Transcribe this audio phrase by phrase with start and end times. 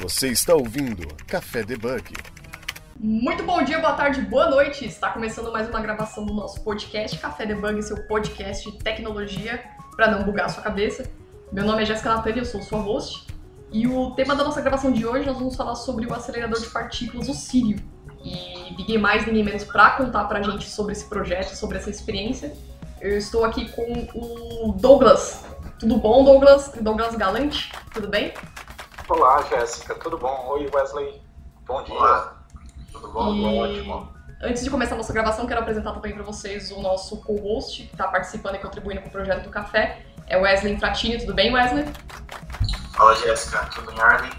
[0.00, 2.14] Você está ouvindo Café Debug.
[2.98, 4.86] Muito bom dia, boa tarde, boa noite.
[4.86, 9.62] Está começando mais uma gravação do nosso podcast Café Debug, seu podcast de tecnologia
[9.94, 11.04] para não bugar a sua cabeça.
[11.52, 13.26] Meu nome é Jéssica Natani, eu sou sua host.
[13.70, 16.70] E o tema da nossa gravação de hoje nós vamos falar sobre o acelerador de
[16.70, 17.78] partículas, o Sírio.
[18.24, 22.56] E ninguém mais, ninguém menos para contar pra gente sobre esse projeto, sobre essa experiência.
[23.02, 25.44] Eu estou aqui com o Douglas.
[25.78, 26.72] Tudo bom, Douglas?
[26.80, 28.32] Douglas Galante, tudo bem?
[29.10, 30.46] Olá, Jéssica, tudo bom?
[30.50, 31.20] Oi, Wesley.
[31.66, 31.96] Bom dia.
[31.96, 32.44] Olá.
[32.92, 33.34] Tudo bom?
[33.34, 33.58] E...
[33.58, 34.08] Ótimo.
[34.40, 37.92] Antes de começar a nossa gravação, quero apresentar também para vocês o nosso co-host, que
[37.92, 40.02] está participando e contribuindo com o projeto do café.
[40.28, 41.18] É o Wesley Fratini.
[41.18, 41.86] Tudo bem, Wesley?
[42.92, 43.68] Fala, Jéssica.
[43.74, 44.30] Tudo em ordem?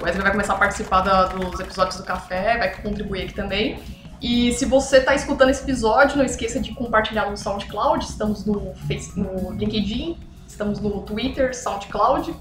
[0.00, 3.82] O Wesley vai começar a participar da, dos episódios do café, vai contribuir aqui também.
[4.22, 8.02] E se você está escutando esse episódio, não esqueça de compartilhar no SoundCloud.
[8.02, 12.34] Estamos no, Face, no LinkedIn, estamos no Twitter, SoundCloud.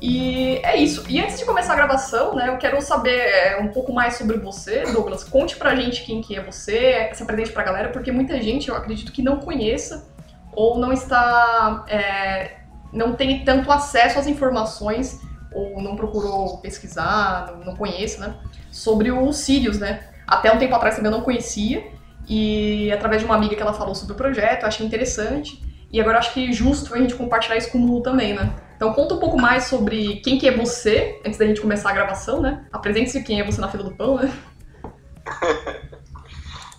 [0.00, 1.04] E é isso.
[1.08, 4.36] E antes de começar a gravação, né, eu quero saber é, um pouco mais sobre
[4.36, 5.24] você, Douglas.
[5.24, 8.76] Conte pra gente quem que é você, se apresente pra galera, porque muita gente, eu
[8.76, 10.06] acredito que não conheça
[10.52, 12.56] ou não está, é,
[12.92, 15.20] não tem tanto acesso às informações
[15.52, 18.34] ou não procurou pesquisar, não, conhece, né,
[18.70, 20.08] sobre o Sirius, né.
[20.26, 21.86] Até um tempo atrás também eu não conhecia
[22.28, 25.62] e através de uma amiga que ela falou sobre o projeto, eu achei interessante.
[25.90, 28.54] E agora acho que justo a gente compartilhar isso com o Lu também, né?
[28.76, 31.94] Então conta um pouco mais sobre quem que é você, antes da gente começar a
[31.94, 32.66] gravação, né?
[32.72, 34.32] Apresente-se quem é você na fila do pão, né?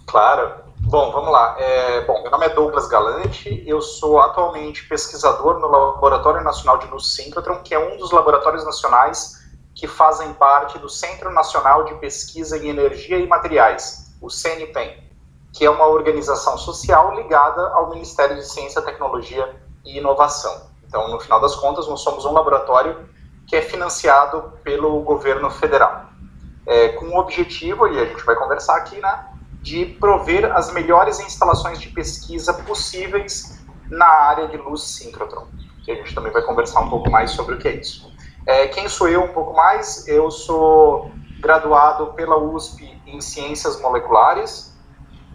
[0.06, 0.68] claro.
[0.80, 1.56] Bom, vamos lá.
[1.60, 6.88] É, bom, meu nome é Douglas Galante, eu sou atualmente pesquisador no Laboratório Nacional de
[6.88, 11.96] Luz Síncrotron, que é um dos laboratórios nacionais que fazem parte do Centro Nacional de
[11.96, 15.07] Pesquisa em Energia e Materiais, o CNPEM,
[15.54, 20.68] que é uma organização social ligada ao Ministério de Ciência, Tecnologia e Inovação.
[20.88, 23.10] Então, no final das contas, nós somos um laboratório
[23.48, 26.06] que é financiado pelo governo federal,
[26.66, 29.26] é, com o objetivo, e a gente vai conversar aqui, né,
[29.62, 35.48] de prover as melhores instalações de pesquisa possíveis na área de luz síncrotron,
[35.84, 38.12] que a gente também vai conversar um pouco mais sobre o que é isso.
[38.46, 40.08] É, quem sou eu um pouco mais?
[40.08, 44.77] Eu sou graduado pela USP em Ciências Moleculares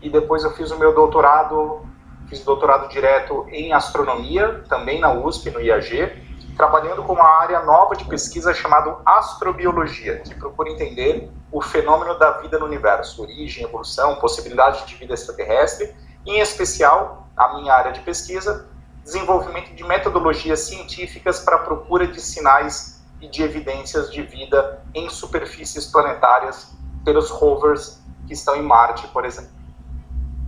[0.02, 1.86] e depois eu fiz o meu doutorado,
[2.28, 6.22] fiz doutorado direto em Astronomia, também na USP, no IAG,
[6.56, 12.32] trabalhando com uma área nova de pesquisa chamada Astrobiologia, que procura entender o fenômeno da
[12.32, 15.94] vida no universo, origem, evolução, possibilidade de vida extraterrestre,
[16.26, 18.68] em especial, a minha área de pesquisa,
[19.02, 25.08] desenvolvimento de metodologias científicas para a procura de sinais e de evidências de vida em
[25.08, 26.72] superfícies planetárias
[27.04, 29.61] pelos rovers que estão em Marte, por exemplo.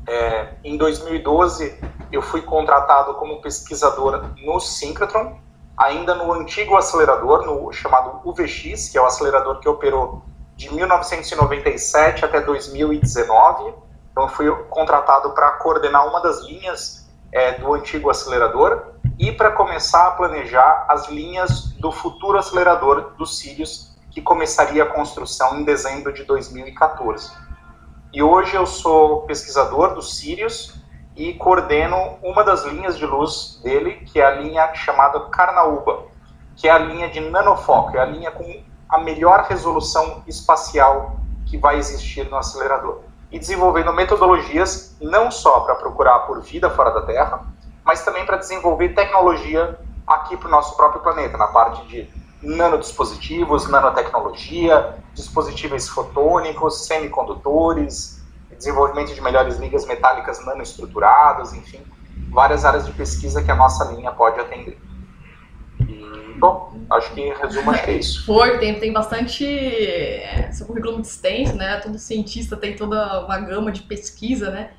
[0.06, 1.80] É, em 2012,
[2.12, 5.38] eu fui contratado como pesquisador no Synchrotron,
[5.76, 10.22] ainda no antigo acelerador, no chamado UVX, que é o acelerador que operou
[10.56, 13.74] de 1997 até 2019.
[14.12, 20.08] Então, fui contratado para coordenar uma das linhas é, do antigo acelerador e para começar
[20.08, 26.12] a planejar as linhas do futuro acelerador do Sirius, que começaria a construção em dezembro
[26.12, 27.32] de 2014.
[28.14, 30.80] E hoje eu sou pesquisador do Sirius
[31.16, 36.04] e coordeno uma das linhas de luz dele, que é a linha chamada Carnaúba,
[36.54, 41.58] que é a linha de nanofoco, é a linha com a melhor resolução espacial que
[41.58, 43.00] vai existir no acelerador.
[43.32, 47.44] E desenvolvendo metodologias não só para procurar por vida fora da Terra,
[47.84, 49.76] mas também para desenvolver tecnologia
[50.06, 52.08] aqui para o nosso próprio planeta, na parte de
[52.40, 58.22] nanodispositivos, nanotecnologia, dispositivos fotônicos, semicondutores,
[58.56, 61.80] desenvolvimento de melhores ligas metálicas nanoestruturadas, enfim,
[62.30, 64.78] várias áreas de pesquisa que a nossa linha pode atender.
[65.80, 68.24] E, bom, acho que em resumo acho que é isso.
[68.26, 69.44] Foi, tem, tem bastante.
[69.46, 71.76] É, seu currículo muito extenso, né?
[71.80, 74.70] Todo cientista tem toda uma gama de pesquisa, né?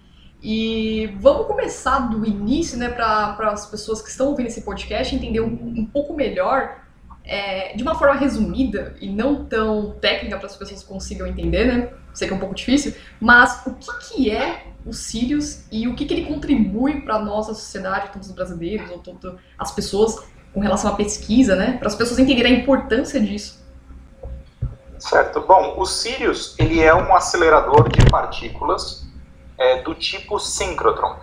[0.42, 5.42] E vamos começar do início, né, para as pessoas que estão ouvindo esse podcast entender
[5.42, 6.85] um, um pouco melhor,
[7.26, 11.94] é, de uma forma resumida e não tão técnica para as pessoas consigam entender, né?
[12.14, 15.96] Sei que é um pouco difícil, mas o que, que é o Sirius e o
[15.96, 20.24] que, que ele contribui para a nossa sociedade, todos os brasileiros ou todas as pessoas
[20.54, 21.78] com relação à pesquisa, né?
[21.78, 23.66] Para as pessoas entenderem a importância disso.
[25.00, 25.42] Certo.
[25.42, 29.06] Bom, o Sirius ele é um acelerador de partículas
[29.58, 31.18] é, do tipo síncrotron.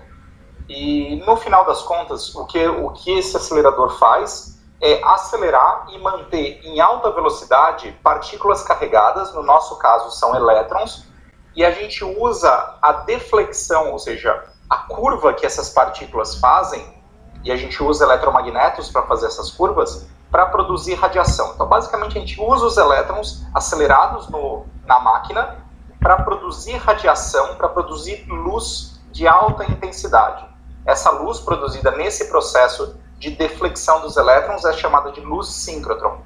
[0.68, 4.51] E no final das contas, o que, o que esse acelerador faz
[4.82, 11.06] é acelerar e manter em alta velocidade partículas carregadas, no nosso caso são elétrons,
[11.54, 17.00] e a gente usa a deflexão, ou seja, a curva que essas partículas fazem,
[17.44, 21.52] e a gente usa eletromagnetos para fazer essas curvas, para produzir radiação.
[21.54, 25.58] Então, basicamente, a gente usa os elétrons acelerados no, na máquina
[26.00, 30.44] para produzir radiação, para produzir luz de alta intensidade.
[30.84, 36.18] Essa luz produzida nesse processo de deflexão dos elétrons é chamada de luz síncrotron.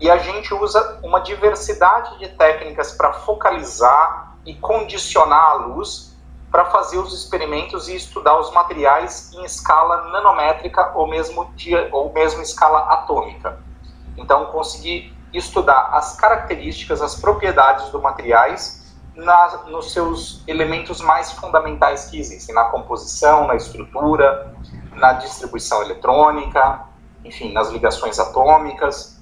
[0.00, 6.16] E a gente usa uma diversidade de técnicas para focalizar e condicionar a luz
[6.50, 11.52] para fazer os experimentos e estudar os materiais em escala nanométrica ou mesmo,
[11.92, 13.60] ou mesmo escala atômica.
[14.16, 22.06] Então, conseguir estudar as características, as propriedades dos materiais na, nos seus elementos mais fundamentais
[22.06, 24.54] que existem, na composição, na estrutura,
[24.94, 26.86] na distribuição eletrônica,
[27.24, 29.20] enfim, nas ligações atômicas.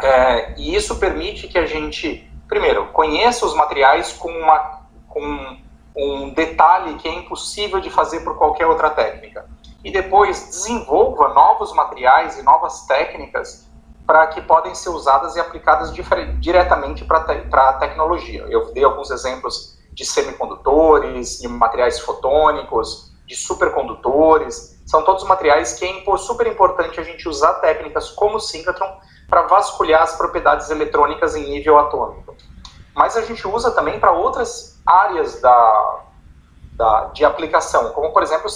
[0.00, 5.56] É, e isso permite que a gente, primeiro, conheça os materiais com, uma, com
[5.96, 9.48] um detalhe que é impossível de fazer por qualquer outra técnica.
[9.84, 13.68] E depois desenvolva novos materiais e novas técnicas
[14.06, 15.92] para que podem ser usadas e aplicadas
[16.38, 18.44] diretamente para te a tecnologia.
[18.48, 24.82] Eu dei alguns exemplos de semicondutores, de materiais fotônicos, de supercondutores.
[24.84, 28.98] São todos materiais que é super importante a gente usar técnicas como o síncrotron
[29.28, 32.36] para vasculhar as propriedades eletrônicas em nível atômico.
[32.92, 36.00] Mas a gente usa também para outras áreas da,
[36.72, 38.48] da, de aplicação, como por exemplo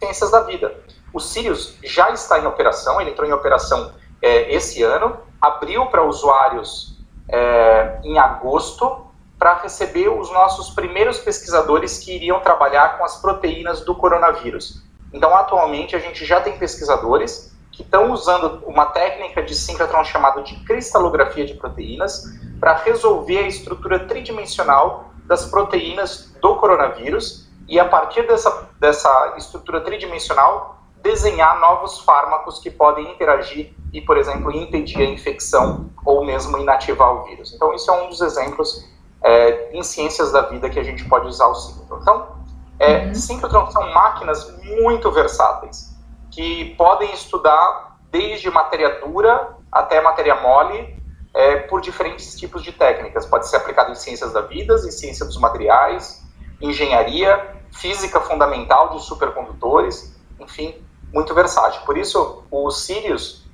[0.00, 0.74] ciências da vida.
[1.14, 6.02] O Sirius já está em operação, ele entrou em operação é, esse ano, abriu para
[6.02, 9.06] usuários é, em agosto
[9.42, 14.84] para receber os nossos primeiros pesquisadores que iriam trabalhar com as proteínas do coronavírus.
[15.12, 20.42] Então, atualmente, a gente já tem pesquisadores que estão usando uma técnica de síncrotron chamada
[20.42, 22.22] de cristalografia de proteínas
[22.60, 29.80] para resolver a estrutura tridimensional das proteínas do coronavírus e, a partir dessa, dessa estrutura
[29.80, 36.58] tridimensional, desenhar novos fármacos que podem interagir e, por exemplo, impedir a infecção ou mesmo
[36.58, 37.52] inativar o vírus.
[37.52, 38.92] Então, isso é um dos exemplos
[39.24, 41.98] é, em ciências da vida que a gente pode usar o síncrotron.
[42.00, 42.42] Então,
[42.78, 43.14] é, uhum.
[43.14, 45.92] síncrotron são máquinas muito versáteis
[46.30, 51.00] que podem estudar desde matéria dura até matéria mole
[51.34, 53.26] é, por diferentes tipos de técnicas.
[53.26, 56.22] Pode ser aplicado em ciências da vida, em ciência dos materiais,
[56.60, 60.74] engenharia, física fundamental de supercondutores, enfim,
[61.12, 61.82] muito versátil.
[61.82, 63.46] Por isso, o Sirius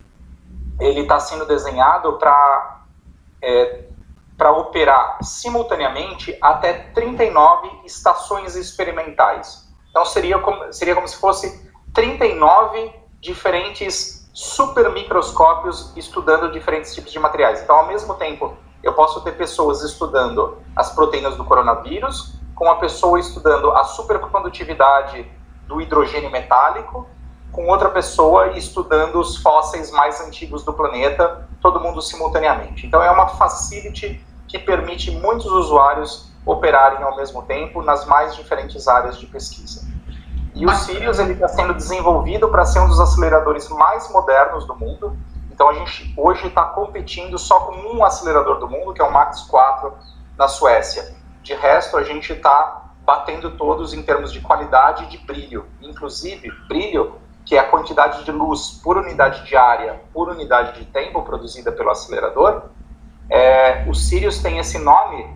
[0.81, 2.83] ele está sendo desenhado para
[3.43, 3.88] é,
[4.39, 9.69] para operar simultaneamente até 39 estações experimentais.
[9.91, 17.61] Então seria como, seria como se fosse 39 diferentes supermicroscópios estudando diferentes tipos de materiais.
[17.61, 22.79] Então, ao mesmo tempo, eu posso ter pessoas estudando as proteínas do coronavírus, com uma
[22.79, 25.29] pessoa estudando a supercondutividade
[25.67, 27.09] do hidrogênio metálico,
[27.51, 32.87] com outra pessoa estudando os fósseis mais antigos do planeta, todo mundo simultaneamente.
[32.87, 38.89] Então é uma facility que permite muitos usuários operarem ao mesmo tempo nas mais diferentes
[38.89, 39.87] áreas de pesquisa.
[40.55, 45.17] E o Sirius está sendo desenvolvido para ser um dos aceleradores mais modernos do mundo.
[45.53, 49.13] Então a gente hoje está competindo só com um acelerador do mundo, que é o
[49.13, 49.93] Max 4
[50.37, 51.15] na Suécia.
[51.43, 55.67] De resto a gente está batendo todos em termos de qualidade e de brilho.
[55.81, 57.15] Inclusive brilho
[57.45, 61.73] que é a quantidade de luz por unidade de área por unidade de tempo produzida
[61.73, 62.65] pelo acelerador,
[63.31, 65.27] é, o Sirius tem esse nome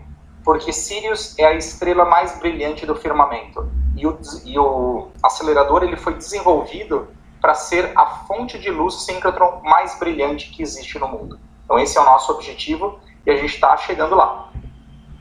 [0.45, 3.71] porque Sirius é a estrela mais brilhante do firmamento.
[3.97, 7.09] E o, e o acelerador ele foi desenvolvido
[7.41, 11.39] para ser a fonte de luz síncrotron mais brilhante que existe no mundo.
[11.65, 14.51] Então esse é o nosso objetivo e a gente está chegando lá.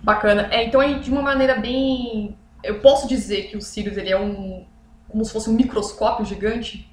[0.02, 0.48] Bacana.
[0.52, 2.36] É, então, de uma maneira bem...
[2.64, 4.66] Eu posso dizer que o Sirius ele é um
[5.12, 6.90] como se fosse um microscópio gigante?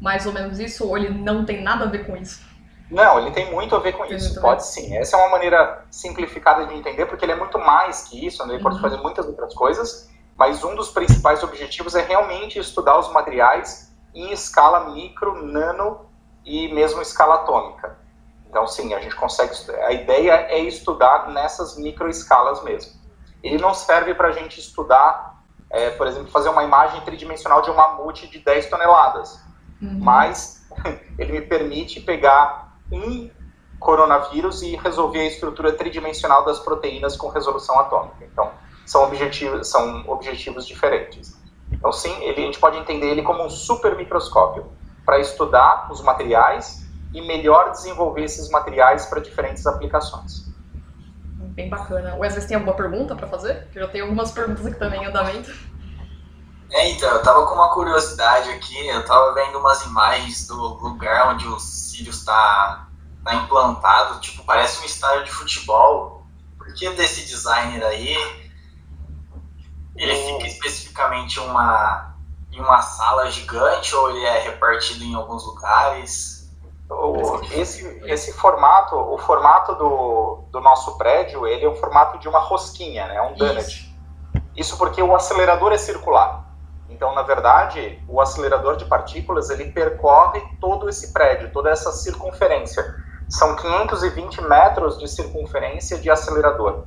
[0.00, 0.86] Mais ou menos isso?
[0.86, 2.48] Ou ele não tem nada a ver com isso?
[2.90, 4.40] Não, ele tem muito a ver com tem isso.
[4.40, 4.96] Pode sim.
[4.96, 8.54] Essa é uma maneira simplificada de entender, porque ele é muito mais que isso, né?
[8.54, 8.70] ele uhum.
[8.70, 13.94] pode fazer muitas outras coisas, mas um dos principais objetivos é realmente estudar os materiais
[14.14, 16.06] em escala micro, nano
[16.44, 17.98] e mesmo escala atômica.
[18.48, 19.54] Então, sim, a gente consegue.
[19.82, 22.98] A ideia é estudar nessas microescalas mesmo.
[23.42, 25.30] Ele não serve para a gente estudar
[25.70, 29.40] é, por exemplo, fazer uma imagem tridimensional de um mamute de 10 toneladas.
[29.80, 29.98] Uhum.
[30.00, 30.66] Mas
[31.16, 33.30] ele me permite pegar um
[33.78, 38.24] coronavírus e resolver a estrutura tridimensional das proteínas com resolução atômica.
[38.24, 38.50] Então,
[38.84, 41.38] são objetivos, são objetivos diferentes.
[41.72, 44.66] Então, sim, ele, a gente pode entender ele como um super microscópio
[45.04, 50.50] para estudar os materiais e melhor desenvolver esses materiais para diferentes aplicações
[51.60, 52.16] bem bacana.
[52.16, 53.68] Wesley, tem alguma pergunta para fazer?
[53.74, 55.52] Eu já tenho algumas perguntas aqui também em andamento.
[56.72, 61.34] É, então, eu tava com uma curiosidade aqui, eu tava vendo umas imagens do lugar
[61.34, 62.86] onde o Sirius está
[63.24, 66.24] tá implantado, tipo, parece um estádio de futebol.
[66.56, 68.16] Por que desse designer aí?
[69.96, 72.14] Ele fica especificamente uma,
[72.52, 76.50] em uma sala gigante ou ele é repartido em alguns lugares?
[76.88, 82.28] O, esse, esse formato, o formato do, do nosso prédio, ele é o formato de
[82.28, 83.20] uma rosquinha, né?
[83.22, 83.60] Um donut.
[83.60, 83.90] Isso.
[84.56, 86.39] Isso porque o acelerador é circular.
[86.90, 92.84] Então, na verdade, o acelerador de partículas ele percorre todo esse prédio, toda essa circunferência.
[93.28, 96.84] São 520 metros de circunferência de acelerador.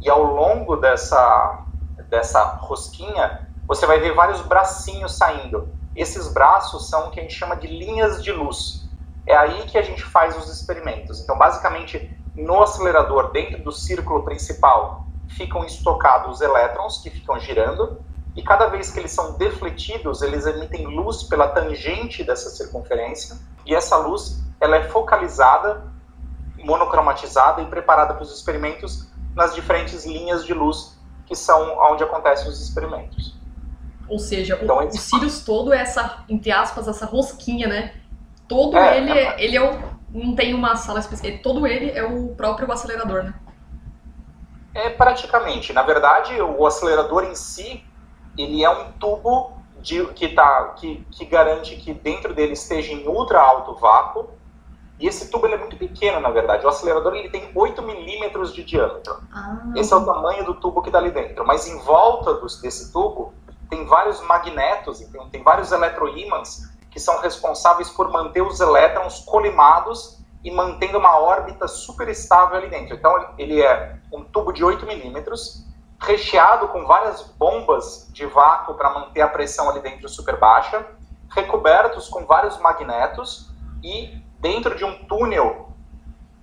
[0.00, 1.64] E ao longo dessa,
[2.08, 5.68] dessa rosquinha, você vai ver vários bracinhos saindo.
[5.96, 8.88] Esses braços são o que a gente chama de linhas de luz.
[9.26, 11.20] É aí que a gente faz os experimentos.
[11.20, 18.00] Então, basicamente, no acelerador, dentro do círculo principal, ficam estocados os elétrons que ficam girando
[18.36, 23.74] e cada vez que eles são defletidos, eles emitem luz pela tangente dessa circunferência, e
[23.74, 25.82] essa luz ela é focalizada,
[26.58, 32.48] monocromatizada e preparada para os experimentos nas diferentes linhas de luz que são onde acontecem
[32.48, 33.38] os experimentos.
[34.08, 37.94] Ou seja, então, o, o Sirius todo é essa, entre aspas, essa rosquinha, né?
[38.48, 39.78] Todo é, ele, é, ele é o,
[40.12, 43.34] não tem uma sala específica, todo ele é o próprio acelerador, né?
[44.74, 45.72] É praticamente.
[45.72, 47.84] Na verdade, o acelerador em si,
[48.42, 53.06] ele é um tubo de, que, tá, que, que garante que dentro dele esteja em
[53.06, 54.30] ultra alto vácuo.
[54.98, 56.64] E esse tubo é muito pequeno, na verdade.
[56.66, 59.18] O acelerador ele tem 8 milímetros de diâmetro.
[59.32, 59.72] Ah.
[59.74, 61.46] Esse é o tamanho do tubo que está ali dentro.
[61.46, 63.32] Mas em volta dos, desse tubo
[63.70, 70.18] tem vários magnetos, tem, tem vários eletroímãs que são responsáveis por manter os elétrons colimados
[70.44, 72.94] e mantendo uma órbita super estável ali dentro.
[72.94, 75.64] Então ele é um tubo de 8 milímetros
[76.00, 80.86] recheado com várias bombas de vácuo para manter a pressão ali dentro super baixa,
[81.30, 83.50] recobertos com vários magnetos
[83.82, 85.68] e dentro de um túnel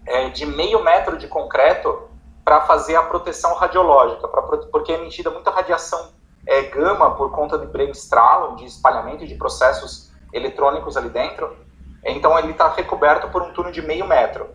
[0.06, 2.08] é, de meio metro de concreto
[2.46, 6.12] para fazer a proteção radiológica, pra, porque é emitida muita radiação
[6.46, 11.58] é, gama por conta de brainstorm, de espalhamento de processos eletrônicos ali dentro.
[12.06, 14.50] Então ele está recoberto por um túnel de meio metro.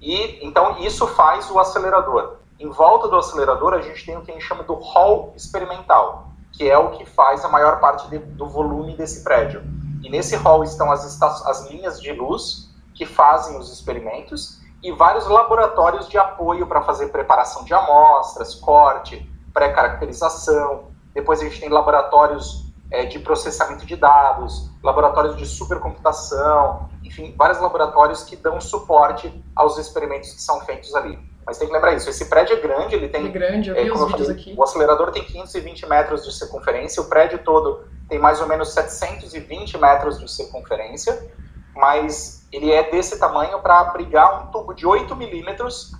[0.00, 2.36] E então isso faz o acelerador.
[2.58, 6.28] Em volta do acelerador, a gente tem o que a gente chama do hall experimental,
[6.52, 9.62] que é o que faz a maior parte de, do volume desse prédio.
[10.02, 15.26] E nesse hall estão as, as linhas de luz que fazem os experimentos e vários
[15.26, 20.88] laboratórios de apoio para fazer preparação de amostras, corte, pré-caracterização.
[21.12, 27.60] Depois a gente tem laboratórios é, de processamento de dados, laboratórios de supercomputação, enfim, vários
[27.60, 31.18] laboratórios que dão suporte aos experimentos que são feitos ali.
[31.46, 33.26] Mas tem que lembrar isso, esse prédio é grande, ele tem...
[33.26, 34.54] É grande, eu vi é, os vídeos falei, aqui.
[34.56, 39.78] O acelerador tem 520 metros de circunferência, o prédio todo tem mais ou menos 720
[39.78, 41.30] metros de circunferência,
[41.74, 45.92] mas ele é desse tamanho para abrigar um tubo de 8 milímetros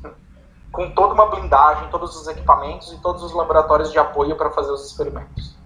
[0.70, 4.72] com toda uma blindagem, todos os equipamentos e todos os laboratórios de apoio para fazer
[4.72, 5.56] os experimentos.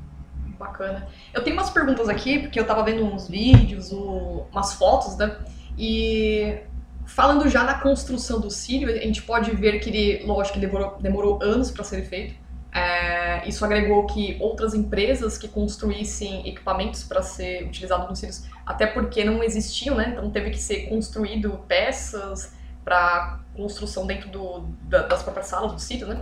[0.59, 1.09] Bacana.
[1.33, 5.39] Eu tenho umas perguntas aqui, porque eu estava vendo uns vídeos, umas fotos, né?
[5.79, 6.61] E
[7.09, 11.43] Falando já na construção do Círio, a gente pode ver que ele, lógico, demorou, demorou
[11.43, 12.35] anos para ser feito.
[12.71, 18.87] É, isso agregou que outras empresas que construíssem equipamentos para ser utilizado nos Círios, até
[18.87, 20.11] porque não existiam, né?
[20.12, 22.53] Então teve que ser construído peças
[22.85, 26.21] para construção dentro do, da, das próprias salas do sítio, né?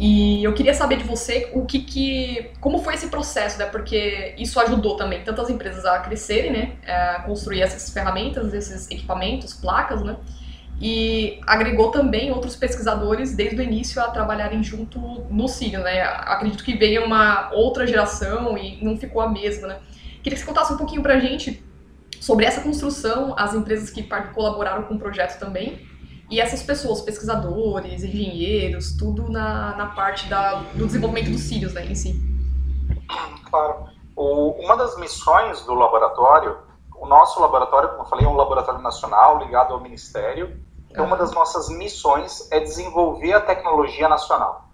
[0.00, 3.66] E eu queria saber de você o que, que como foi esse processo, né?
[3.66, 6.72] Porque isso ajudou também tantas empresas a crescerem, né?
[6.86, 10.16] A construir essas ferramentas, esses equipamentos, placas, né?
[10.80, 16.00] E agregou também outros pesquisadores desde o início a trabalharem junto no Sírio, né?
[16.00, 19.78] Acredito que veio uma outra geração e não ficou a mesma, né?
[20.22, 21.62] Queria que você contasse um pouquinho pra gente
[22.18, 24.02] sobre essa construção, as empresas que
[24.32, 25.90] colaboraram com o projeto também
[26.30, 31.84] e essas pessoas, pesquisadores, engenheiros, tudo na, na parte da, do desenvolvimento dos cílios né,
[31.84, 32.14] em si.
[33.50, 33.88] Claro.
[34.14, 36.58] O, uma das missões do laboratório,
[36.94, 40.56] o nosso laboratório, como eu falei, é um laboratório nacional ligado ao Ministério.
[40.88, 44.68] Então, uma das nossas missões é desenvolver a tecnologia nacional.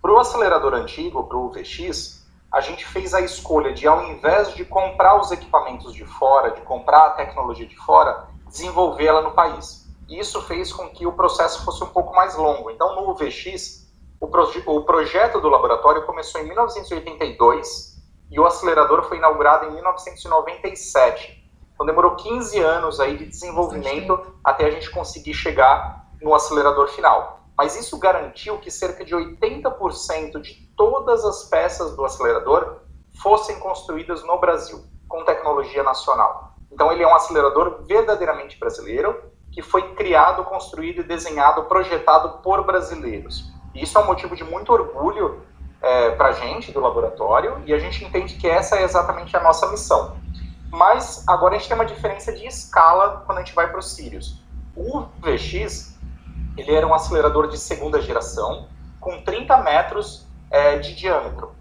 [0.00, 4.54] Para o acelerador antigo, para o VX, a gente fez a escolha de, ao invés
[4.54, 9.81] de comprar os equipamentos de fora, de comprar a tecnologia de fora, desenvolvê-la no país
[10.18, 12.70] isso fez com que o processo fosse um pouco mais longo.
[12.70, 13.88] Então, no UVX,
[14.20, 17.92] o, proje o projeto do laboratório começou em 1982
[18.30, 21.42] e o acelerador foi inaugurado em 1997.
[21.74, 27.40] Então, demorou 15 anos aí de desenvolvimento até a gente conseguir chegar no acelerador final.
[27.56, 32.80] Mas isso garantiu que cerca de 80% de todas as peças do acelerador
[33.22, 36.54] fossem construídas no Brasil, com tecnologia nacional.
[36.70, 42.64] Então, ele é um acelerador verdadeiramente brasileiro, que foi criado, construído e desenhado, projetado por
[42.64, 43.52] brasileiros.
[43.74, 45.42] E isso é um motivo de muito orgulho
[45.80, 49.40] é, para a gente do laboratório e a gente entende que essa é exatamente a
[49.40, 50.16] nossa missão.
[50.70, 53.94] Mas agora a gente tem uma diferença de escala quando a gente vai para os
[53.94, 54.42] Sirius.
[54.74, 55.98] O VX
[56.56, 58.68] ele era um acelerador de segunda geração
[59.00, 61.52] com 30 metros é, de diâmetro.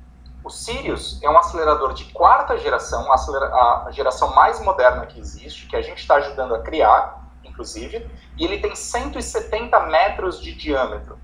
[0.43, 5.75] O Sirius é um acelerador de quarta geração, a geração mais moderna que existe, que
[5.75, 7.21] a gente está ajudando a criar,
[7.62, 11.18] inclusive, e ele tem 170 metros de diâmetro.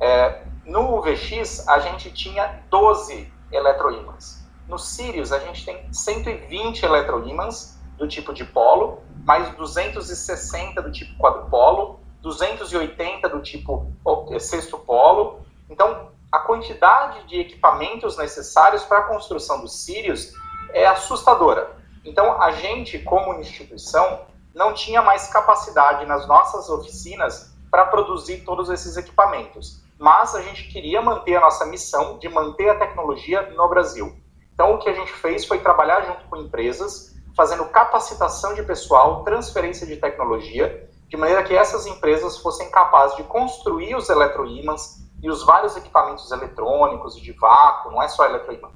[0.00, 4.42] É, no VX, a gente tinha 12 eletroímãs.
[4.66, 12.00] No Sirius, a gente tem 120 eletroímãs do tipo dipolo, mais 260 do tipo quadrupolo,
[12.22, 13.92] 280 do tipo
[14.40, 15.44] sexto polo.
[15.68, 20.32] Então, a quantidade de equipamentos necessários para a construção dos Sirius
[20.72, 21.76] é assustadora.
[22.04, 28.70] Então, a gente, como instituição, não tinha mais capacidade nas nossas oficinas para produzir todos
[28.70, 29.82] esses equipamentos.
[29.98, 34.16] Mas a gente queria manter a nossa missão de manter a tecnologia no Brasil.
[34.52, 39.24] Então, o que a gente fez foi trabalhar junto com empresas, fazendo capacitação de pessoal,
[39.24, 45.30] transferência de tecnologia, de maneira que essas empresas fossem capazes de construir os eletroímãs, e
[45.30, 48.68] os vários equipamentos eletrônicos de vácuo, não é só eletroimã,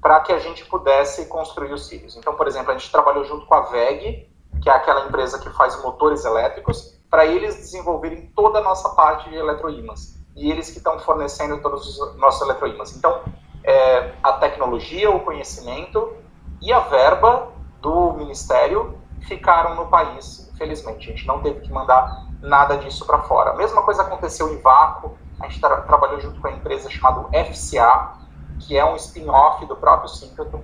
[0.00, 2.16] para que a gente pudesse construir os cílios.
[2.16, 4.28] Então, por exemplo, a gente trabalhou junto com a VEG,
[4.62, 9.30] que é aquela empresa que faz motores elétricos, para eles desenvolverem toda a nossa parte
[9.30, 10.16] de eletroímãs.
[10.34, 12.94] E eles que estão fornecendo todos os nossos eletroímãs.
[12.96, 13.22] Então,
[13.64, 16.14] é, a tecnologia, o conhecimento
[16.60, 17.48] e a verba
[17.80, 21.08] do Ministério ficaram no país, infelizmente.
[21.08, 23.50] A gente não teve que mandar nada disso para fora.
[23.50, 27.28] A mesma coisa aconteceu em vácuo, a gente tra trabalhou junto com a empresa chamada
[27.44, 28.12] FCA,
[28.60, 30.62] que é um spin-off do próprio Synchrotron,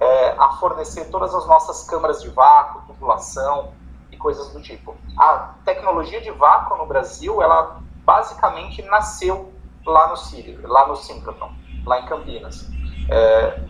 [0.00, 3.72] é, a fornecer todas as nossas câmaras de vácuo, tubulação
[4.10, 4.96] e coisas do tipo.
[5.18, 9.52] A tecnologia de vácuo no Brasil, ela basicamente nasceu
[9.84, 11.52] lá no Sírio, lá no Synchrotron,
[11.84, 12.68] lá em Campinas.
[13.10, 13.60] É,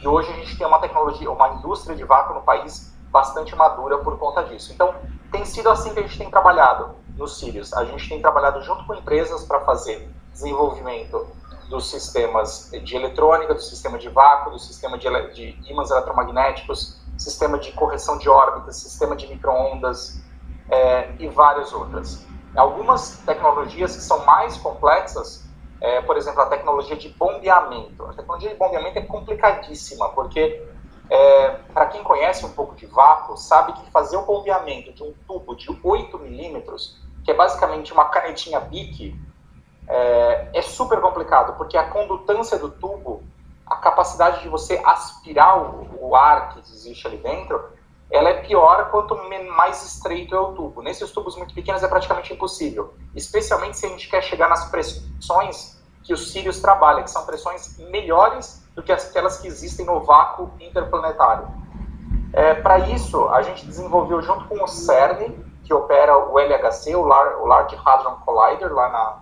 [0.00, 3.98] e hoje a gente tem uma tecnologia, uma indústria de vácuo no país bastante madura
[3.98, 4.72] por conta disso.
[4.72, 4.94] Então,
[5.30, 7.72] tem sido assim que a gente tem trabalhado nos Sirius.
[7.72, 11.26] A gente tem trabalhado junto com empresas para fazer desenvolvimento
[11.70, 17.58] dos sistemas de eletrônica, do sistema de vácuo, do sistema de, de ímãs eletromagnéticos, sistema
[17.58, 20.20] de correção de órbitas, sistema de microondas
[20.68, 22.26] é, e várias outras.
[22.56, 25.48] Algumas tecnologias que são mais complexas,
[25.80, 28.04] é, por exemplo, a tecnologia de bombeamento.
[28.04, 30.66] A tecnologia de bombeamento é complicadíssima, porque
[31.08, 35.14] é, para quem conhece um pouco de vácuo, sabe que fazer o bombeamento de um
[35.26, 39.14] tubo de 8 milímetros que é basicamente uma canetinha BIC,
[39.90, 43.22] é, é super complicado, porque a condutância do tubo,
[43.66, 47.62] a capacidade de você aspirar o, o ar que existe ali dentro,
[48.10, 49.16] ela é pior quanto
[49.54, 50.82] mais estreito é o tubo.
[50.82, 55.80] Nesses tubos muito pequenos é praticamente impossível, especialmente se a gente quer chegar nas pressões
[56.02, 60.50] que os Sirius trabalham, que são pressões melhores do que aquelas que existem no vácuo
[60.60, 61.48] interplanetário.
[62.32, 67.04] É, Para isso, a gente desenvolveu junto com o CERN que opera o LHC, o,
[67.04, 69.18] Large Hadron Collider, lá na,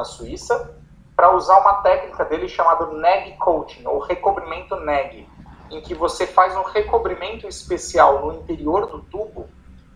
[0.00, 0.74] na Suíça,
[1.14, 5.28] para usar uma técnica dele chamada NEG Coating, ou recobrimento NEG,
[5.70, 9.46] em que você faz um recobrimento especial no interior do tubo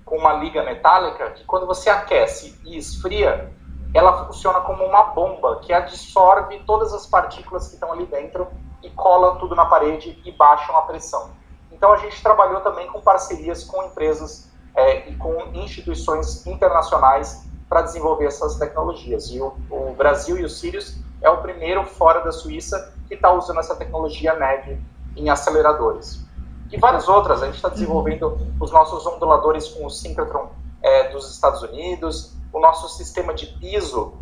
[0.05, 3.51] com uma liga metálica, que quando você aquece e esfria,
[3.95, 8.47] ela funciona como uma bomba que absorve todas as partículas que estão ali dentro
[8.83, 11.31] e cola tudo na parede e baixam a pressão.
[11.73, 17.83] Então a gente trabalhou também com parcerias com empresas é, e com instituições internacionais para
[17.83, 19.31] desenvolver essas tecnologias.
[19.31, 23.33] E o, o, Brasil e o Sirius é o primeiro fora da Suíça que está
[23.33, 24.81] usando essa tecnologia NEG
[25.17, 26.25] em aceleradores.
[26.71, 30.51] E várias outras, a gente está desenvolvendo os nossos onduladores com o synchrotron
[30.83, 34.15] é, dos Estados Unidos, o nosso sistema de piso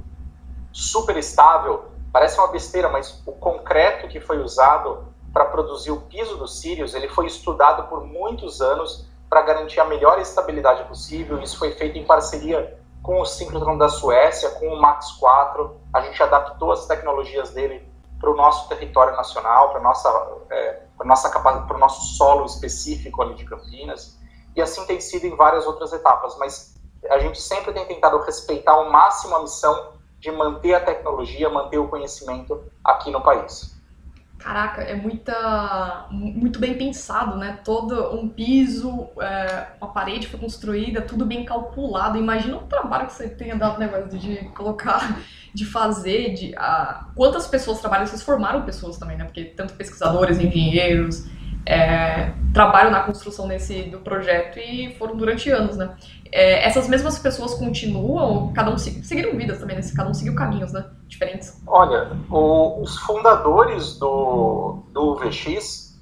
[0.73, 6.37] super estável, parece uma besteira, mas o concreto que foi usado para produzir o piso
[6.37, 11.41] do Sirius, ele foi estudado por muitos anos para garantir a melhor estabilidade possível.
[11.41, 15.81] Isso foi feito em parceria com o Synchrotron da Suécia, com o Max 4.
[15.93, 17.87] A gente adaptou as tecnologias dele
[18.21, 20.09] para o nosso território nacional, para nossa,
[20.51, 24.19] é, para nossa para o nosso solo específico ali de Campinas.
[24.55, 26.37] E assim tem sido em várias outras etapas.
[26.39, 31.51] Mas a gente sempre tem tentado respeitar ao máximo a missão de manter a tecnologia,
[31.51, 33.72] manter o conhecimento aqui no país.
[34.43, 37.61] Caraca, é muita, muito bem pensado, né?
[37.65, 42.19] Todo um piso, é, uma parede foi construída, tudo bem calculado.
[42.19, 45.17] Imagina o trabalho que você tenha dado negócio de colocar,
[45.55, 48.05] de fazer, de a, quantas pessoas trabalham.
[48.05, 49.25] Vocês formaram pessoas também, né?
[49.25, 51.25] Porque tanto pesquisadores, engenheiros,
[51.67, 55.97] é, na construção desse do projeto e foram durante anos, né?
[56.31, 59.83] É, essas mesmas pessoas continuam, cada um seguiram vidas também, né?
[59.95, 60.85] Cada um seguiu caminhos, né?
[61.07, 61.61] Diferentes.
[61.67, 66.01] Olha, o, os fundadores do, do VX,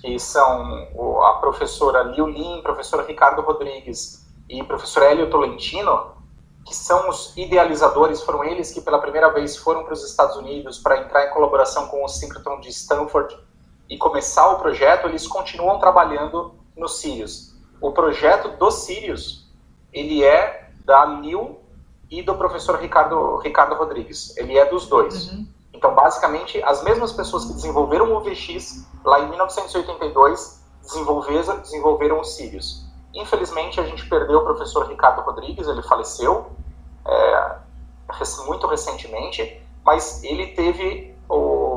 [0.00, 0.88] que são
[1.24, 6.20] a professora Liu Lin, professor Ricardo Rodrigues e professor Hélio Tolentino,
[6.66, 10.78] que são os idealizadores, foram eles que pela primeira vez foram para os Estados Unidos
[10.78, 13.36] para entrar em colaboração com o Synchrotron de Stanford
[13.90, 17.56] e começar o projeto, eles continuam trabalhando no Sirius.
[17.80, 19.50] O projeto do Sirius
[19.92, 21.58] ele é da Lil
[22.08, 24.36] e do professor Ricardo, Ricardo Rodrigues.
[24.36, 25.32] Ele é dos dois.
[25.32, 25.46] Uhum.
[25.74, 32.24] Então, basicamente, as mesmas pessoas que desenvolveram o VX lá em 1982 desenvolveram, desenvolveram o
[32.24, 32.86] Sirius.
[33.14, 36.52] Infelizmente, a gente perdeu o professor Ricardo Rodrigues, ele faleceu
[37.06, 37.56] é,
[38.46, 41.69] muito recentemente, mas ele teve o,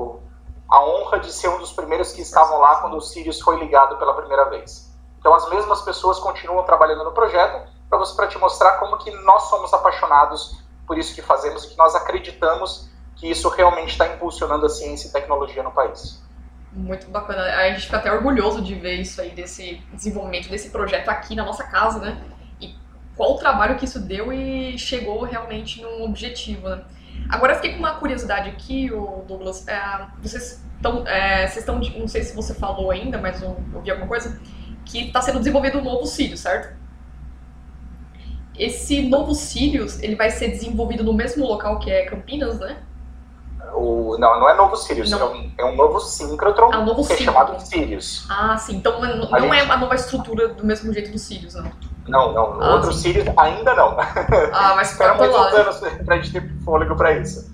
[0.74, 3.96] a honra de ser um dos primeiros que estavam lá quando o Sirius foi ligado
[3.98, 4.92] pela primeira vez.
[5.20, 9.72] Então, as mesmas pessoas continuam trabalhando no projeto, para te mostrar como que nós somos
[9.72, 14.70] apaixonados por isso que fazemos e que nós acreditamos que isso realmente está impulsionando a
[14.70, 16.20] ciência e tecnologia no país.
[16.72, 17.44] Muito bacana.
[17.44, 21.46] A gente fica até orgulhoso de ver isso aí, desse desenvolvimento desse projeto aqui na
[21.46, 22.20] nossa casa, né?
[22.60, 22.76] E
[23.16, 26.84] qual o trabalho que isso deu e chegou realmente num objetivo, né?
[27.30, 29.68] Agora eu fiquei com uma curiosidade aqui, o Douglas.
[29.68, 33.90] É, vocês estão, é, vocês estão, não sei se você falou ainda, mas eu ouvi
[33.90, 34.40] alguma coisa,
[34.86, 36.76] que está sendo desenvolvido um novo Sírio, certo?
[38.58, 42.78] Esse novo Sirius, ele vai ser desenvolvido no mesmo local que é Campinas, né?
[43.76, 47.08] O, não, não é novo Sirius, é um, é um, novo síncrotron ah, um novo
[47.08, 48.28] que é chamado Sirius.
[48.30, 48.76] Ah, sim.
[48.76, 49.56] Então não, não gente...
[49.56, 51.72] é a nova estrutura do mesmo jeito do Sirius, não?
[52.08, 52.62] Não, não.
[52.62, 52.92] Ah.
[52.92, 53.98] Sirius ainda não.
[54.52, 57.54] Ah, mas Espera muitos lá, anos pra gente ter fôlego pra isso.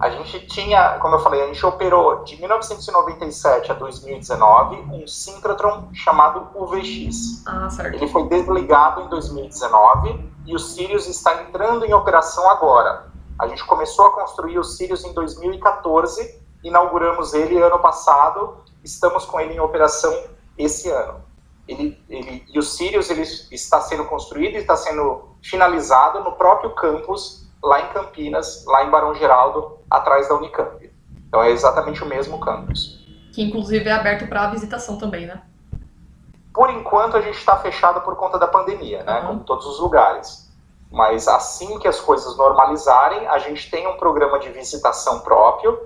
[0.00, 5.88] A gente tinha, como eu falei, a gente operou de 1997 a 2019 um síncrotron
[5.92, 7.44] chamado UVX.
[7.46, 7.94] Ah, certo.
[7.94, 13.06] Ele foi desligado em 2019 e o Sirius está entrando em operação agora.
[13.38, 19.40] A gente começou a construir o Sirius em 2014, inauguramos ele ano passado, estamos com
[19.40, 20.12] ele em operação
[20.58, 21.20] esse ano.
[21.66, 26.74] Ele, ele, e o Sirius ele está sendo construído e está sendo finalizado no próprio
[26.74, 30.90] campus lá em Campinas, lá em Barão Geraldo, atrás da Unicamp.
[31.26, 33.02] Então é exatamente o mesmo campus.
[33.32, 35.42] Que inclusive é aberto para visitação também, né?
[36.52, 39.20] Por enquanto a gente está fechado por conta da pandemia, né?
[39.20, 39.26] Uhum.
[39.26, 40.52] Como todos os lugares.
[40.92, 45.76] Mas assim que as coisas normalizarem, a gente tem um programa de visitação próprio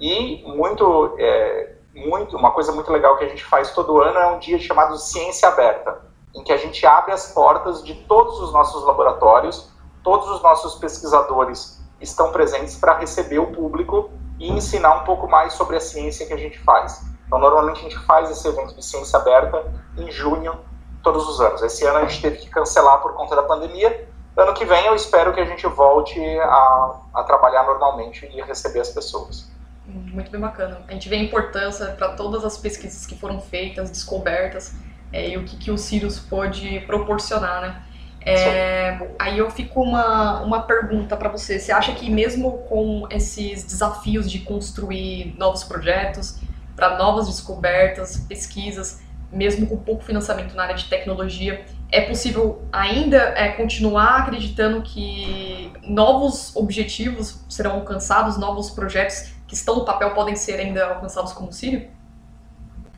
[0.00, 4.26] e muito, é, muito, uma coisa muito legal que a gente faz todo ano é
[4.28, 6.02] um dia chamado Ciência Aberta,
[6.34, 9.74] em que a gente abre as portas de todos os nossos laboratórios
[10.06, 15.54] todos os nossos pesquisadores estão presentes para receber o público e ensinar um pouco mais
[15.54, 17.04] sobre a ciência que a gente faz.
[17.26, 19.64] Então, normalmente a gente faz esse evento de ciência aberta
[19.98, 20.60] em junho,
[21.02, 21.60] todos os anos.
[21.60, 24.08] Esse ano a gente teve que cancelar por conta da pandemia.
[24.36, 28.80] Ano que vem eu espero que a gente volte a, a trabalhar normalmente e receber
[28.82, 29.50] as pessoas.
[29.96, 30.80] Muito bem bacana.
[30.86, 34.74] A gente vê a importância para todas as pesquisas que foram feitas, descobertas,
[35.12, 37.82] é, e o que, que o Sirius pode proporcionar, né?
[38.20, 41.60] É, aí eu fico uma, uma pergunta para você.
[41.60, 46.40] Você acha que mesmo com esses desafios de construir novos projetos,
[46.74, 53.16] para novas descobertas, pesquisas, mesmo com pouco financiamento na área de tecnologia, é possível ainda
[53.16, 60.36] é, continuar acreditando que novos objetivos serão alcançados, novos projetos que estão no papel podem
[60.36, 61.88] ser ainda alcançados como Sírio?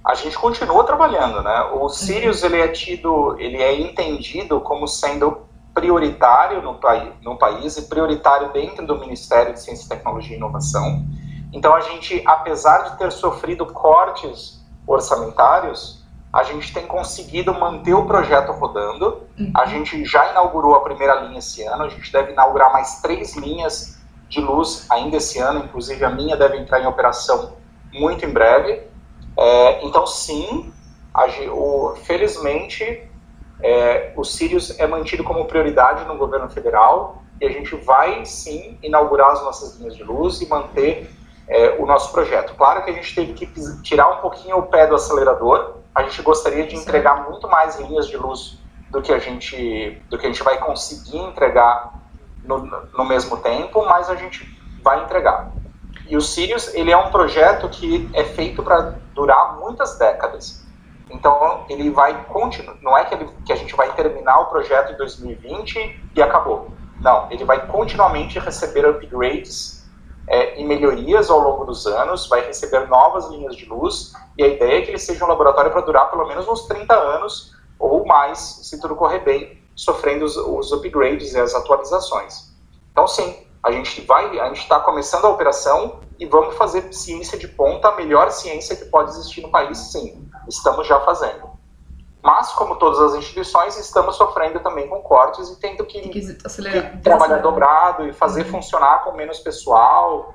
[0.09, 1.69] a gente continua trabalhando, né?
[1.75, 1.89] O uhum.
[1.91, 6.81] Sirius ele é tido, ele é entendido como sendo prioritário no,
[7.23, 11.05] no país e prioritário dentro do Ministério de Ciência, Tecnologia e Inovação.
[11.53, 18.07] Então a gente, apesar de ter sofrido cortes orçamentários, a gente tem conseguido manter o
[18.07, 19.25] projeto rodando.
[19.53, 19.69] A uhum.
[19.69, 23.98] gente já inaugurou a primeira linha esse ano, a gente deve inaugurar mais três linhas
[24.29, 27.57] de luz ainda esse ano, inclusive a minha deve entrar em operação
[27.93, 28.83] muito em breve.
[29.37, 30.73] É, então, sim,
[31.15, 33.09] a, o, felizmente,
[33.63, 38.79] é, o Sirius é mantido como prioridade no governo federal e a gente vai, sim,
[38.83, 41.11] inaugurar as nossas linhas de luz e manter
[41.49, 42.55] é, o nosso projeto.
[42.55, 43.47] Claro que a gente teve que
[43.83, 48.07] tirar um pouquinho o pé do acelerador, a gente gostaria de entregar muito mais linhas
[48.07, 48.59] de luz
[48.91, 51.93] do que a gente, do que a gente vai conseguir entregar
[52.49, 54.49] no, no mesmo tempo, mas a gente
[54.83, 55.53] vai entregar.
[56.09, 60.67] E o Sirius, ele é um projeto que é feito para durar muitas décadas.
[61.11, 62.77] Então, ele vai continuar.
[62.83, 66.71] Não é que, ele, que a gente vai terminar o projeto em 2020 e acabou.
[67.01, 69.87] Não, ele vai continuamente receber upgrades
[70.27, 74.49] é, e melhorias ao longo dos anos, vai receber novas linhas de luz, e a
[74.49, 78.05] ideia é que ele seja um laboratório para durar pelo menos uns 30 anos ou
[78.05, 82.53] mais, se tudo correr bem, sofrendo os, os upgrades e as atualizações.
[82.91, 87.39] Então, sim, a gente vai, a gente está começando a operação e vamos fazer ciência
[87.39, 90.29] de ponta, a melhor ciência que pode existir no país, sim.
[90.49, 91.49] Estamos já fazendo.
[92.21, 96.21] Mas, como todas as instituições, estamos sofrendo também com cortes e tendo que, que,
[97.01, 98.51] trabalhar dobrado e fazer uhum.
[98.51, 100.35] funcionar com menos pessoal,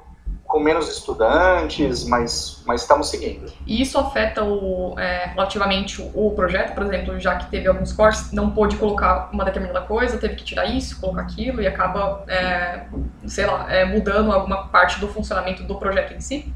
[0.54, 3.52] com menos estudantes, mas, mas estamos seguindo.
[3.66, 8.32] E isso afeta o, é, relativamente o, projeto, por exemplo, já que teve alguns cortes,
[8.32, 12.86] não pôde colocar uma determinada coisa, teve que tirar isso, colocar aquilo e acaba, é,
[13.26, 16.54] sei lá, é, mudando alguma parte do funcionamento do projeto em si?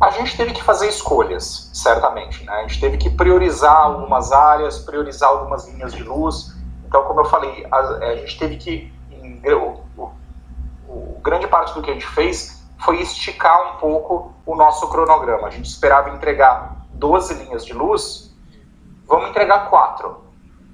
[0.00, 2.42] A gente teve que fazer escolhas, certamente.
[2.46, 2.52] Né?
[2.54, 6.56] A gente teve que priorizar algumas áreas, priorizar algumas linhas de luz.
[6.88, 8.90] Então, como eu falei, a, a gente teve que.
[9.12, 10.10] Em, o,
[10.88, 15.48] o grande parte do que a gente fez foi esticar um pouco o nosso cronograma.
[15.48, 18.34] A gente esperava entregar 12 linhas de luz,
[19.06, 20.24] vamos entregar quatro.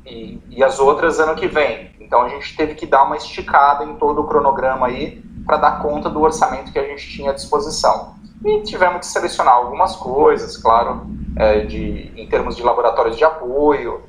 [0.05, 1.91] E, e as outras ano que vem.
[2.01, 5.83] Então a gente teve que dar uma esticada em todo o cronograma aí para dar
[5.83, 8.15] conta do orçamento que a gente tinha à disposição.
[8.45, 14.03] E tivemos que selecionar algumas coisas, claro, é, de, em termos de laboratórios de apoio.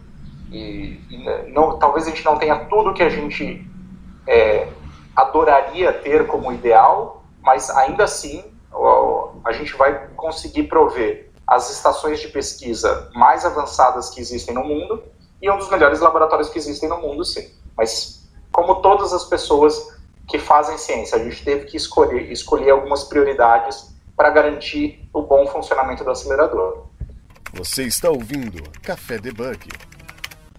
[0.52, 3.66] E, e não, talvez a gente não tenha tudo que a gente
[4.28, 4.68] é,
[5.16, 7.17] adoraria ter como ideal,
[7.48, 8.44] mas ainda assim
[9.46, 15.02] a gente vai conseguir prover as estações de pesquisa mais avançadas que existem no mundo
[15.42, 17.50] e um dos melhores laboratórios que existem no mundo, sim.
[17.78, 23.06] Mas como todas as pessoas que fazem ciência, a gente teve que escolher, escolher algumas
[23.06, 26.88] prioridades para garantir o bom funcionamento do acelerador.
[27.54, 29.70] Você está ouvindo Café Debug.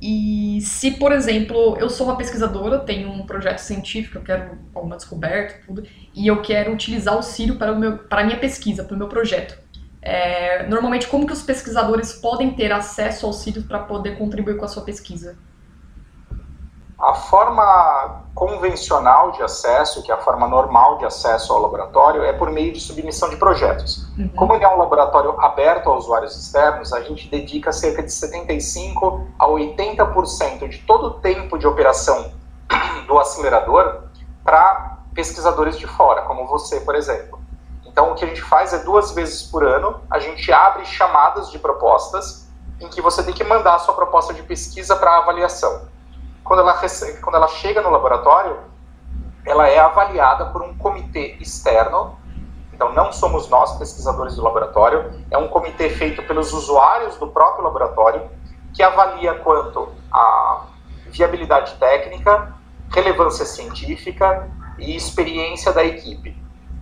[0.00, 4.96] E se, por exemplo, eu sou uma pesquisadora, tenho um projeto científico, eu quero uma
[4.96, 5.82] descoberta, tudo,
[6.14, 8.98] e eu quero utilizar o Círio para, o meu, para a minha pesquisa, para o
[8.98, 9.58] meu projeto.
[10.00, 14.64] É, normalmente, como que os pesquisadores podem ter acesso ao Círio para poder contribuir com
[14.64, 15.36] a sua pesquisa?
[17.00, 22.32] A forma convencional de acesso, que é a forma normal de acesso ao laboratório, é
[22.32, 24.08] por meio de submissão de projetos.
[24.16, 24.28] Uhum.
[24.28, 29.26] Como ele é um laboratório aberto a usuários externos, a gente dedica cerca de 75
[29.36, 32.30] a 80% de todo o tempo de operação
[33.08, 34.04] do acelerador
[34.44, 37.40] para pesquisadores de fora, como você, por exemplo.
[37.84, 41.50] Então, o que a gente faz é duas vezes por ano, a gente abre chamadas
[41.50, 42.46] de propostas
[42.80, 45.97] em que você tem que mandar a sua proposta de pesquisa para avaliação
[46.48, 48.56] quando ela, recebe, quando ela chega no laboratório,
[49.44, 52.18] ela é avaliada por um comitê externo.
[52.72, 57.64] Então, não somos nós, pesquisadores do laboratório, é um comitê feito pelos usuários do próprio
[57.64, 58.30] laboratório,
[58.72, 60.64] que avalia quanto a
[61.06, 62.54] viabilidade técnica,
[62.90, 66.34] relevância científica e experiência da equipe.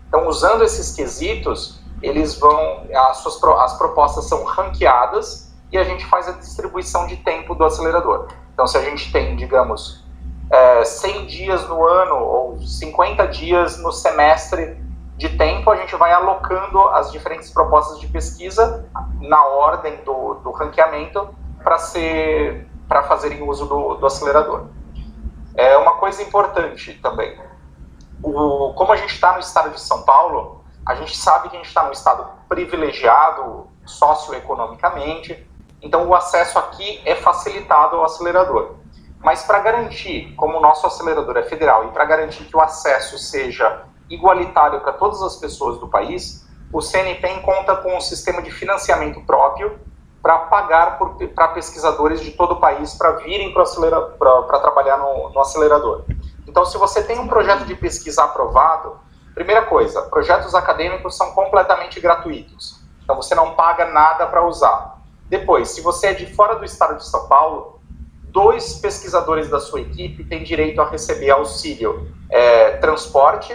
[0.07, 6.05] Então, usando esses quesitos, eles vão, as, suas, as propostas são ranqueadas e a gente
[6.07, 8.29] faz a distribuição de tempo do acelerador.
[8.53, 10.05] Então, se a gente tem, digamos,
[10.51, 14.81] é, 100 dias no ano ou 50 dias no semestre
[15.17, 18.87] de tempo, a gente vai alocando as diferentes propostas de pesquisa
[19.21, 21.29] na ordem do, do ranqueamento
[21.63, 24.67] para ser para fazerem uso do, do acelerador.
[25.57, 27.37] É uma coisa importante também.
[28.23, 31.59] O, como a gente está no estado de São Paulo, a gente sabe que a
[31.59, 35.49] gente está num estado privilegiado socioeconomicamente,
[35.87, 38.75] então, o acesso aqui é facilitado ao acelerador.
[39.21, 43.17] Mas para garantir, como o nosso acelerador é federal, e para garantir que o acesso
[43.17, 48.51] seja igualitário para todas as pessoas do país, o CNPEM conta com um sistema de
[48.51, 49.79] financiamento próprio
[50.21, 50.99] para pagar
[51.33, 56.05] para pesquisadores de todo o país para virem para trabalhar no, no acelerador.
[56.49, 58.99] Então, se você tem um projeto de pesquisa aprovado,
[59.37, 62.81] primeira coisa, projetos acadêmicos são completamente gratuitos.
[63.05, 64.96] Então, você não paga nada para usar.
[65.29, 67.81] Depois, se você é de fora do estado de São Paulo,
[68.29, 73.55] dois pesquisadores da sua equipe têm direito a receber auxílio é, transporte,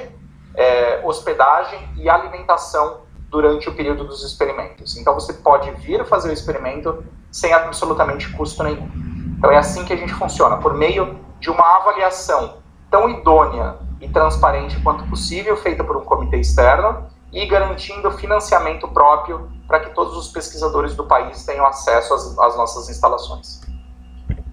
[0.56, 4.98] é, hospedagem e alimentação durante o período dos experimentos.
[4.98, 8.90] Então você pode vir fazer o experimento sem absolutamente custo nenhum.
[9.38, 12.58] Então é assim que a gente funciona, por meio de uma avaliação
[12.90, 19.50] tão idônea e transparente quanto possível, feita por um comitê externo, e garantindo financiamento próprio
[19.67, 23.62] para que todos os pesquisadores do país tenham acesso às, às, nossas instalações.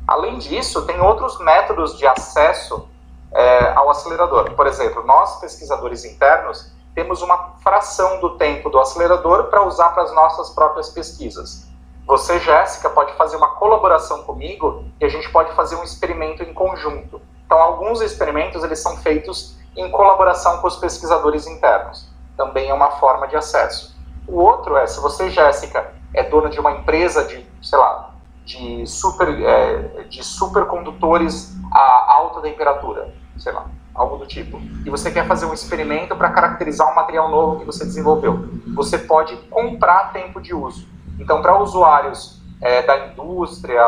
[0.07, 2.89] Além disso, tem outros métodos de acesso
[3.33, 4.53] é, ao acelerador.
[4.53, 10.05] Por exemplo, nós, pesquisadores internos, temos uma fração do tempo do acelerador para usar para
[10.05, 11.69] as nossas próprias pesquisas.
[12.07, 16.55] Você, Jéssica, pode fazer uma colaboração comigo e a gente pode fazer um experimento em
[16.55, 17.21] conjunto.
[17.45, 22.09] Então, alguns experimentos eles são feitos em colaboração com os pesquisadores internos.
[22.39, 23.99] Também é uma forma de acesso.
[24.27, 28.87] O outro é, se você, Jéssica, é dona de uma empresa de, sei lá, de,
[28.87, 35.27] super, é, de supercondutores a alta temperatura, sei lá, algo do tipo, e você quer
[35.27, 40.41] fazer um experimento para caracterizar um material novo que você desenvolveu, você pode comprar tempo
[40.41, 40.89] de uso.
[41.19, 43.83] Então, para usuários é, da indústria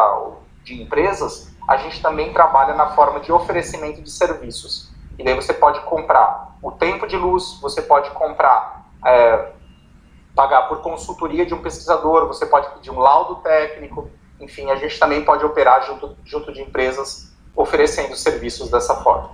[0.64, 4.89] de empresas, a gente também trabalha na forma de oferecimento de serviços.
[5.20, 9.52] E daí você pode comprar o tempo de luz, você pode comprar, é,
[10.34, 14.98] pagar por consultoria de um pesquisador, você pode pedir um laudo técnico, enfim, a gente
[14.98, 19.32] também pode operar junto, junto de empresas oferecendo serviços dessa forma.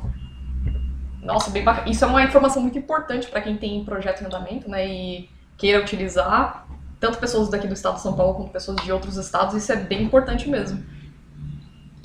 [1.23, 1.89] Nossa, bem bacana.
[1.89, 5.81] Isso é uma informação muito importante para quem tem projeto em andamento, né, e queira
[5.81, 6.67] utilizar,
[6.99, 9.77] tanto pessoas daqui do estado de São Paulo quanto pessoas de outros estados, isso é
[9.77, 10.85] bem importante mesmo.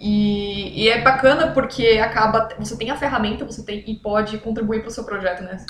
[0.03, 4.79] E, e é bacana porque acaba, você tem a ferramenta, você tem e pode contribuir
[4.79, 5.63] para o seu projeto, né?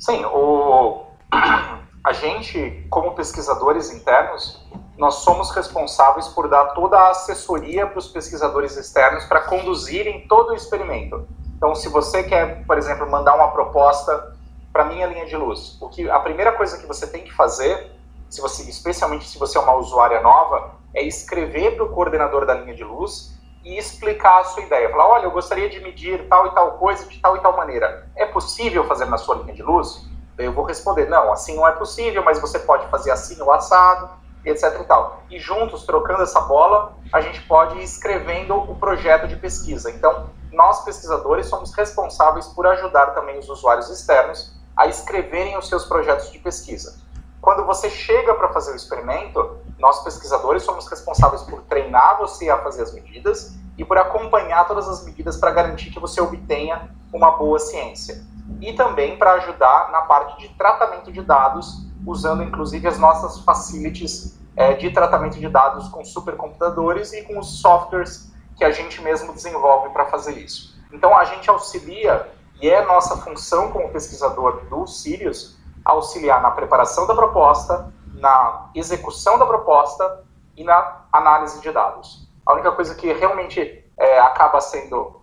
[0.00, 1.06] Sim, o
[2.02, 4.60] a gente, como pesquisadores internos,
[4.98, 10.50] nós somos responsáveis por dar toda a assessoria para os pesquisadores externos para conduzirem todo
[10.50, 11.28] o experimento.
[11.56, 14.36] Então, se você quer, por exemplo, mandar uma proposta
[14.72, 17.92] para minha linha de luz, o que a primeira coisa que você tem que fazer,
[18.28, 22.54] se você, especialmente se você é uma usuária nova, é escrever para o coordenador da
[22.54, 24.90] linha de luz e explicar a sua ideia.
[24.90, 28.08] Falar, olha, eu gostaria de medir tal e tal coisa de tal e tal maneira.
[28.14, 30.06] É possível fazer na sua linha de luz?
[30.36, 34.10] Eu vou responder, não, assim não é possível, mas você pode fazer assim o assado,
[34.44, 35.22] etc e tal.
[35.30, 39.90] E juntos, trocando essa bola, a gente pode ir escrevendo o projeto de pesquisa.
[39.90, 45.84] Então, nós pesquisadores somos responsáveis por ajudar também os usuários externos a escreverem os seus
[45.84, 47.00] projetos de pesquisa.
[47.40, 52.58] Quando você chega para fazer o experimento, nós pesquisadores somos responsáveis por treinar você a
[52.58, 57.32] fazer as medidas e por acompanhar todas as medidas para garantir que você obtenha uma
[57.32, 58.24] boa ciência
[58.60, 64.38] e também para ajudar na parte de tratamento de dados, usando inclusive as nossas facilities
[64.56, 69.32] é, de tratamento de dados com supercomputadores e com os softwares que a gente mesmo
[69.32, 70.74] desenvolve para fazer isso.
[70.92, 72.28] Então a gente auxilia,
[72.60, 77.92] e é nossa função como pesquisador do Sirius, auxiliar na preparação da proposta,
[78.24, 80.24] na execução da proposta
[80.56, 82.26] e na análise de dados.
[82.46, 85.20] A única coisa que realmente é, acaba sendo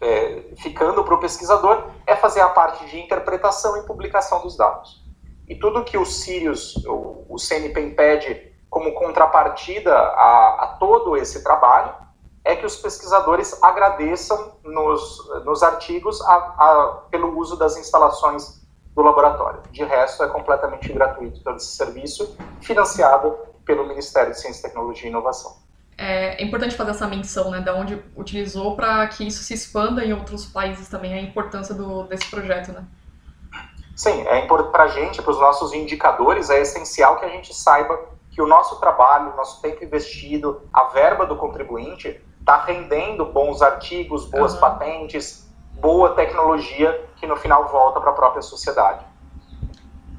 [0.00, 5.06] é, ficando para o pesquisador é fazer a parte de interpretação e publicação dos dados.
[5.46, 11.44] E tudo que o Sirius, o, o CNP pede como contrapartida a, a, todo esse
[11.44, 11.94] trabalho
[12.44, 18.57] é que os pesquisadores agradeçam nos, nos artigos a, a, pelo uso das instalações
[18.98, 19.62] do laboratório.
[19.70, 25.10] De resto, é completamente gratuito todo esse serviço, financiado pelo Ministério de Ciência, Tecnologia e
[25.10, 29.52] Inovação é, é, importante fazer essa menção, né, da onde utilizou para que isso se
[29.52, 32.84] expanda em outros países também, a importância do, desse projeto, né?
[33.96, 37.52] Sim, é importante para a gente, para os nossos indicadores, é essencial que a gente
[37.52, 37.98] saiba
[38.30, 43.60] que o nosso trabalho, o nosso tempo investido, a verba do contribuinte está rendendo bons
[43.60, 44.60] artigos, boas uhum.
[44.60, 49.04] patentes, boa tecnologia que no final volta para a própria sociedade.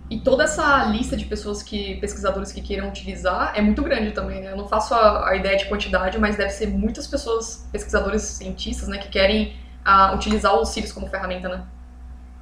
[0.10, 4.42] E toda essa lista de pessoas que, pesquisadores que queiram utilizar é muito grande também,
[4.42, 4.52] né?
[4.52, 8.88] Eu não faço a, a ideia de quantidade, mas deve ser muitas pessoas, pesquisadores, cientistas,
[8.88, 11.64] né, que querem uh, utilizar o Sirius como ferramenta, né?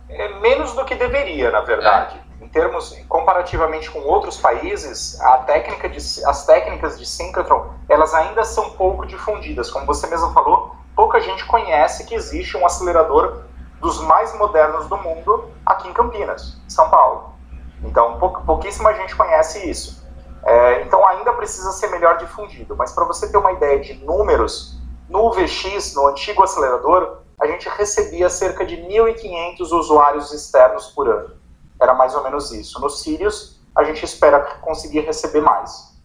[0.08, 2.16] É menos do que deveria, na verdade.
[2.42, 2.46] É.
[2.46, 8.46] Em termos, comparativamente com outros países, a técnica de, as técnicas de synchrotron, elas ainda
[8.46, 9.70] são pouco difundidas.
[9.70, 13.44] Como você mesmo falou, pouca gente conhece que existe um acelerador
[13.80, 17.34] dos mais modernos do mundo aqui em Campinas, São Paulo.
[17.84, 20.06] Então, pou, pouquíssima gente conhece isso.
[20.44, 22.76] É, então, ainda precisa ser melhor difundido.
[22.76, 27.70] Mas para você ter uma ideia de números, no VX, no antigo acelerador, a gente
[27.70, 31.36] recebia cerca de 1.500 usuários externos por ano.
[31.80, 32.82] Era mais ou menos isso.
[32.82, 35.96] No Sirius, a gente espera conseguir receber mais.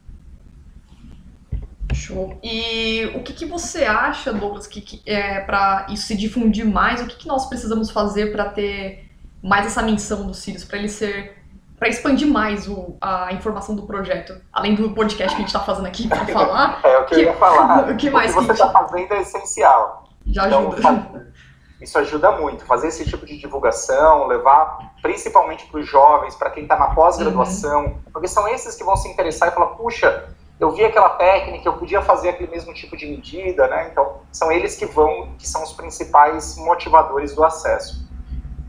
[2.02, 2.38] Show.
[2.42, 7.00] E o que, que você acha, Douglas, que, que é, para isso se difundir mais,
[7.00, 9.08] o que, que nós precisamos fazer para ter
[9.42, 11.42] mais essa menção do Sirius, para ele ser
[11.78, 15.58] para expandir mais o, a informação do projeto, além do podcast que a gente está
[15.58, 16.80] fazendo aqui para falar.
[16.84, 17.90] é o que, que, eu ia falar.
[17.90, 20.04] o que mais o que você está fazendo é essencial.
[20.24, 21.32] Já então, ajuda.
[21.80, 26.62] Isso ajuda muito, fazer esse tipo de divulgação, levar principalmente para os jovens, para quem
[26.62, 27.98] está na pós-graduação, uhum.
[28.12, 30.28] porque são esses que vão se interessar e falar, puxa,
[30.62, 33.88] eu vi aquela técnica, eu podia fazer aquele mesmo tipo de medida, né?
[33.90, 38.08] Então, são eles que vão, que são os principais motivadores do acesso.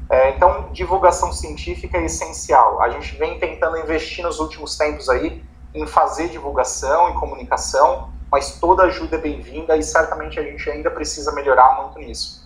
[0.10, 2.82] É, então, divulgação científica é essencial.
[2.82, 8.60] A gente vem tentando investir nos últimos tempos aí em fazer divulgação e comunicação, mas
[8.60, 12.44] toda ajuda é bem-vinda e certamente a gente ainda precisa melhorar muito nisso.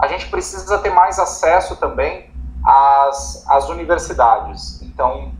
[0.00, 2.30] A gente precisa ter mais acesso também
[2.64, 4.80] às, às universidades.
[4.80, 5.30] Então,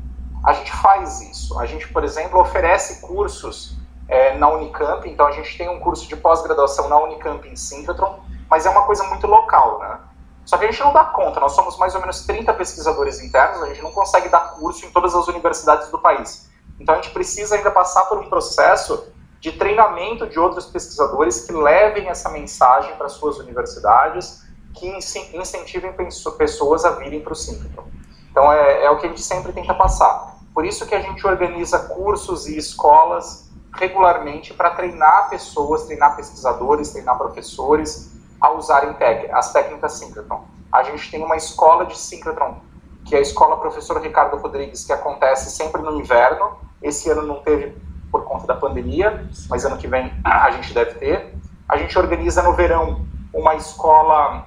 [0.45, 1.59] a gente faz isso.
[1.59, 3.77] A gente, por exemplo, oferece cursos
[4.09, 8.21] é, na Unicamp, então a gente tem um curso de pós-graduação na Unicamp em Synchrotron,
[8.49, 9.99] mas é uma coisa muito local, né?
[10.45, 13.63] Só que a gente não dá conta, nós somos mais ou menos 30 pesquisadores internos,
[13.63, 16.49] a gente não consegue dar curso em todas as universidades do país.
[16.81, 21.53] Então a gente precisa ainda passar por um processo de treinamento de outros pesquisadores que
[21.53, 24.43] levem essa mensagem para suas universidades,
[24.75, 25.93] que incentivem
[26.39, 27.85] pessoas a virem para o Synchrotron.
[28.31, 30.28] Então é, é o que a gente sempre tenta passar.
[30.59, 36.91] Por isso que a gente organiza cursos e escolas regularmente para treinar pessoas, treinar pesquisadores,
[36.91, 38.97] treinar professores a usarem
[39.31, 40.43] as técnicas Synchrotron.
[40.73, 42.57] A gente tem uma escola de Synchrotron,
[43.05, 46.59] que é a Escola Professor Ricardo Rodrigues, que acontece sempre no inverno.
[46.83, 47.81] Esse ano não teve
[48.11, 51.37] por conta da pandemia, mas ano que vem a gente deve ter.
[51.69, 54.45] A gente organiza no verão uma escola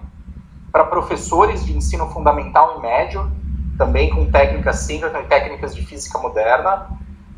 [0.73, 3.31] para professores de ensino fundamental e médio,
[3.81, 6.87] também com técnicas Synchrotron e técnicas de física moderna.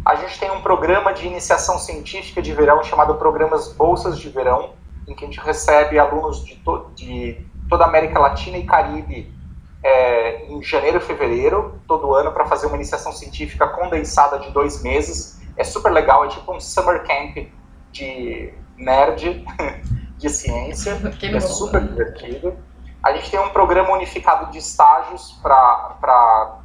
[0.04, 4.74] A gente tem um programa de iniciação científica de verão chamado Programas Bolsas de Verão,
[5.08, 7.38] em que a gente recebe alunos de, to de
[7.70, 9.34] toda a América Latina e Caribe
[9.82, 14.84] é, em janeiro e fevereiro, todo ano, para fazer uma iniciação científica condensada de dois
[14.84, 15.42] meses.
[15.56, 17.48] É super legal, é tipo um summer camp
[17.90, 19.46] de nerd
[20.18, 22.54] de ciência, é super divertido.
[23.04, 26.62] A gente tem um programa unificado de estágios para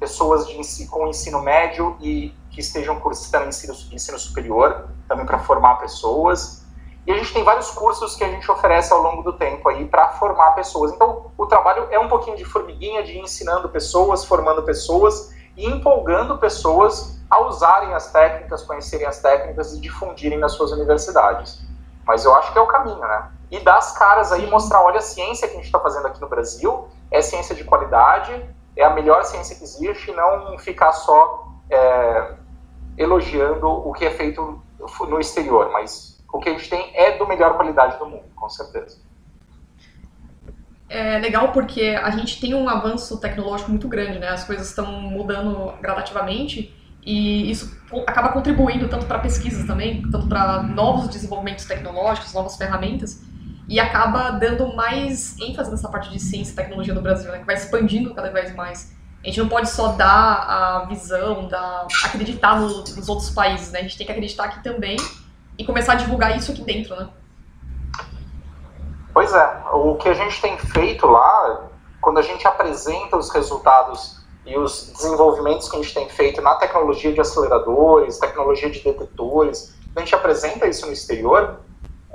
[0.00, 5.76] pessoas de, com ensino médio e que estejam cursando ensino, ensino superior, também para formar
[5.76, 6.66] pessoas.
[7.06, 9.86] E a gente tem vários cursos que a gente oferece ao longo do tempo aí
[9.86, 10.92] para formar pessoas.
[10.92, 16.36] Então, o trabalho é um pouquinho de formiguinha, de ensinando pessoas, formando pessoas e empolgando
[16.36, 21.62] pessoas a usarem as técnicas, conhecerem as técnicas e difundirem nas suas universidades.
[22.04, 23.30] Mas eu acho que é o caminho, né?
[23.50, 26.20] E dar as caras aí, mostrar, olha a ciência que a gente está fazendo aqui
[26.20, 28.32] no Brasil, é ciência de qualidade,
[28.76, 32.34] é a melhor ciência que existe, não ficar só é,
[32.96, 34.62] elogiando o que é feito
[35.08, 38.48] no exterior, mas o que a gente tem é do melhor qualidade do mundo, com
[38.48, 38.98] certeza.
[40.88, 44.28] É legal porque a gente tem um avanço tecnológico muito grande, né?
[44.28, 46.74] As coisas estão mudando gradativamente
[47.04, 53.22] e isso acaba contribuindo tanto para pesquisas também, tanto para novos desenvolvimentos tecnológicos, novas ferramentas,
[53.70, 57.38] e acaba dando mais ênfase nessa parte de ciência e tecnologia no Brasil, né?
[57.38, 58.92] Que vai expandindo cada vez mais.
[59.22, 63.78] A gente não pode só dar a visão, dar, acreditar no, nos outros países, né?
[63.78, 64.96] A gente tem que acreditar aqui também
[65.56, 67.08] e começar a divulgar isso aqui dentro, né?
[69.14, 71.68] Pois é, o que a gente tem feito lá,
[72.00, 76.56] quando a gente apresenta os resultados e os desenvolvimentos que a gente tem feito na
[76.56, 81.60] tecnologia de aceleradores, tecnologia de detetores, a gente apresenta isso no exterior,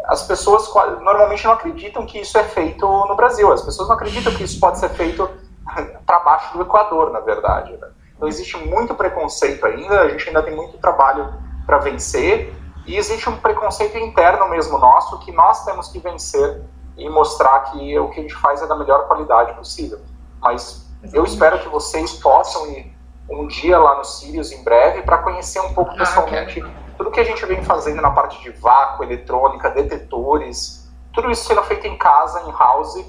[0.07, 3.51] as pessoas normalmente não acreditam que isso é feito no Brasil.
[3.51, 5.29] As pessoas não acreditam que isso pode ser feito
[6.05, 7.73] para baixo do Equador, na verdade.
[7.73, 7.87] Né?
[8.15, 11.33] Então existe muito preconceito ainda, a gente ainda tem muito trabalho
[11.65, 12.53] para vencer,
[12.85, 16.61] e existe um preconceito interno mesmo nosso que nós temos que vencer
[16.95, 19.99] e mostrar que o que a gente faz é da melhor qualidade possível.
[20.39, 22.95] Mas eu espero que vocês possam ir
[23.29, 27.11] um dia lá no Sirius em breve para conhecer um pouco ah, pessoalmente ah, tudo
[27.11, 31.87] que a gente vem fazendo na parte de vácuo, eletrônica, detetores, tudo isso sendo feito
[31.87, 33.05] em casa, em house,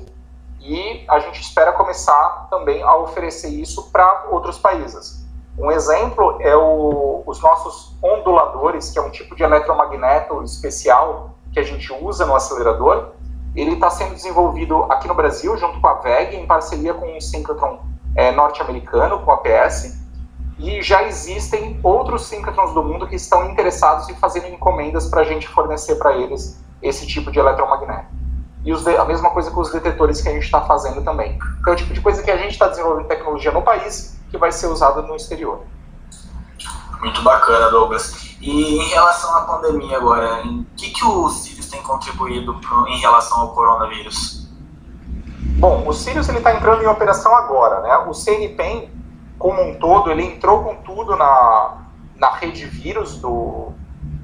[0.61, 5.25] e a gente espera começar também a oferecer isso para outros países.
[5.59, 11.59] Um exemplo é o, os nossos onduladores, que é um tipo de eletromagneto especial que
[11.59, 13.13] a gente usa no acelerador.
[13.55, 17.21] Ele está sendo desenvolvido aqui no Brasil, junto com a VEG, em parceria com o
[17.21, 17.81] synchrotron
[18.15, 20.06] é, norte-americano, com a PS,
[20.59, 25.25] e já existem outros synchrotrons do mundo que estão interessados em fazer encomendas para a
[25.25, 28.27] gente fornecer para eles esse tipo de eletromagneto
[28.67, 31.39] e os, a mesma coisa com os detetores que a gente está fazendo também.
[31.61, 34.37] Então, é o tipo de coisa que a gente está desenvolvendo tecnologia no país que
[34.37, 35.61] vai ser usada no exterior.
[37.01, 38.37] Muito bacana, Douglas.
[38.41, 42.99] E em relação à pandemia agora, o que, que o Sirius tem contribuído pro, em
[42.99, 44.49] relação ao coronavírus?
[45.59, 47.81] Bom, o Sirius está entrando em operação agora.
[47.83, 47.97] Né?
[48.09, 48.91] O CNPEM,
[49.47, 51.87] como um todo, ele entrou com tudo na,
[52.17, 53.69] na rede vírus do,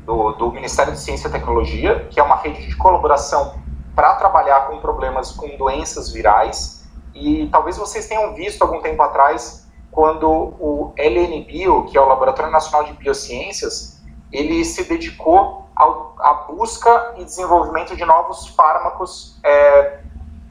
[0.05, 3.55] do, do Ministério de Ciência e Tecnologia, que é uma rede de colaboração
[3.95, 6.91] para trabalhar com problemas com doenças virais.
[7.15, 12.51] E talvez vocês tenham visto algum tempo atrás quando o LNBio, que é o Laboratório
[12.51, 14.03] Nacional de Biociências,
[14.33, 20.01] ele se dedicou à busca e desenvolvimento de novos fármacos é,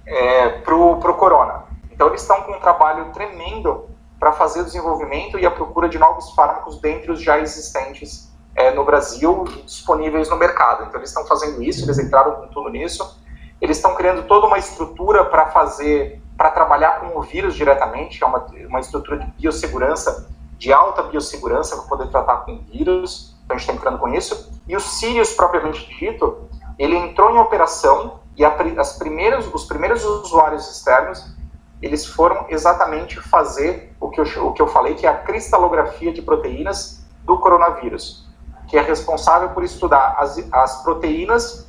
[0.06, 1.66] é, para o corona.
[1.92, 3.91] Então eles estão com um trabalho tremendo
[4.22, 8.70] para fazer o desenvolvimento e a procura de novos fármacos dentre os já existentes é,
[8.70, 10.84] no Brasil disponíveis no mercado.
[10.84, 13.20] Então eles estão fazendo isso, eles entraram com tudo nisso.
[13.60, 18.28] Eles estão criando toda uma estrutura para fazer, para trabalhar com o vírus diretamente, é
[18.28, 23.36] uma, uma estrutura de biossegurança, de alta biossegurança para poder tratar com vírus.
[23.44, 24.52] Então a gente está entrando com isso.
[24.68, 26.48] E o Sirius propriamente dito,
[26.78, 31.41] ele entrou em operação e a, as primeiras, os primeiros usuários externos
[31.82, 36.14] eles foram exatamente fazer o que, eu, o que eu falei, que é a cristalografia
[36.14, 38.28] de proteínas do coronavírus,
[38.68, 41.68] que é responsável por estudar as, as proteínas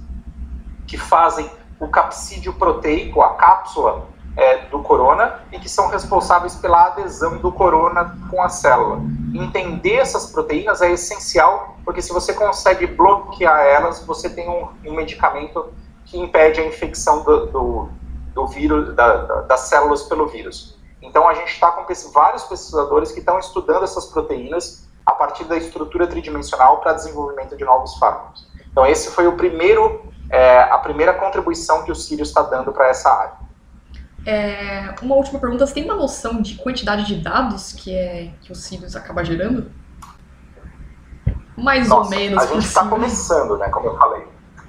[0.87, 1.51] que fazem
[1.81, 4.07] o capsídeo proteico, a cápsula
[4.37, 9.01] é, do corona, e que são responsáveis pela adesão do corona com a célula.
[9.35, 14.95] Entender essas proteínas é essencial, porque se você consegue bloquear elas, você tem um, um
[14.95, 15.73] medicamento
[16.05, 17.89] que impede a infecção do, do
[18.35, 20.79] do vírus, da, da, das células pelo vírus.
[21.01, 25.57] Então a gente está com vários pesquisadores que estão estudando essas proteínas a partir da
[25.57, 28.47] estrutura tridimensional para desenvolvimento de novos fármacos.
[28.71, 32.89] Então esse foi o primeiro, é, a primeira contribuição que o Sirius está dando para
[32.89, 33.43] essa área.
[34.25, 38.53] É, uma última pergunta, você tem uma noção de quantidade de dados que, é, que
[38.53, 39.73] o Sirius acaba gerando?
[41.57, 42.43] Mais Nossa, ou menos.
[42.43, 44.27] A gente está começando, né, como eu falei.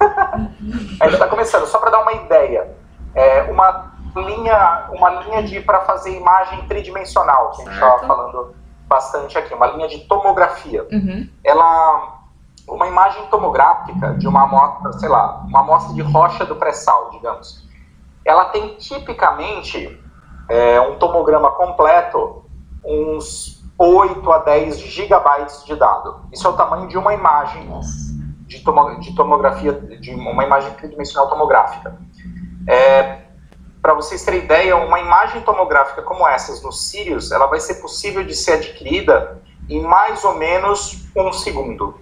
[1.00, 2.74] a gente está começando, só para dar uma ideia
[3.14, 8.54] é, uma linha, uma linha de para fazer imagem tridimensional, que a gente estava falando
[8.86, 10.86] bastante aqui, uma linha de tomografia.
[10.92, 11.28] Uhum.
[11.42, 12.20] Ela,
[12.68, 17.64] uma imagem tomográfica de uma amostra, sei lá, uma amostra de rocha do pré-sal, digamos,
[18.24, 20.00] ela tem tipicamente
[20.48, 22.44] é, um tomograma completo,
[22.84, 26.20] uns 8 a 10 gigabytes de dado.
[26.32, 27.68] Isso é o tamanho de uma imagem
[28.46, 31.98] de, tomo, de tomografia, de uma imagem tridimensional tomográfica.
[32.66, 33.22] É,
[33.82, 38.24] Para vocês terem ideia, uma imagem tomográfica como essas no Sirius, ela vai ser possível
[38.24, 42.00] de ser adquirida em mais ou menos um segundo.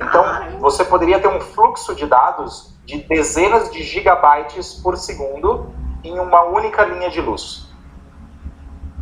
[0.00, 5.72] Então, você poderia ter um fluxo de dados de dezenas de gigabytes por segundo
[6.02, 7.66] em uma única linha de luz.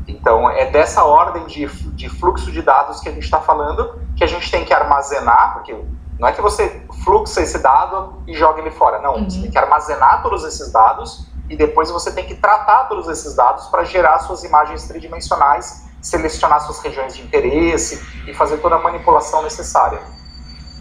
[0.07, 4.23] Então, é dessa ordem de, de fluxo de dados que a gente está falando, que
[4.23, 5.75] a gente tem que armazenar, porque
[6.18, 9.00] não é que você fluxa esse dado e joga ele fora.
[9.00, 9.30] Não, uhum.
[9.30, 13.34] você tem que armazenar todos esses dados e depois você tem que tratar todos esses
[13.34, 18.78] dados para gerar suas imagens tridimensionais, selecionar suas regiões de interesse e fazer toda a
[18.78, 20.00] manipulação necessária.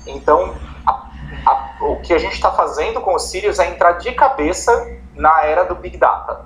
[0.05, 0.55] Então,
[0.85, 1.09] a,
[1.45, 5.43] a, o que a gente está fazendo com o Sirius é entrar de cabeça na
[5.43, 6.45] era do Big Data.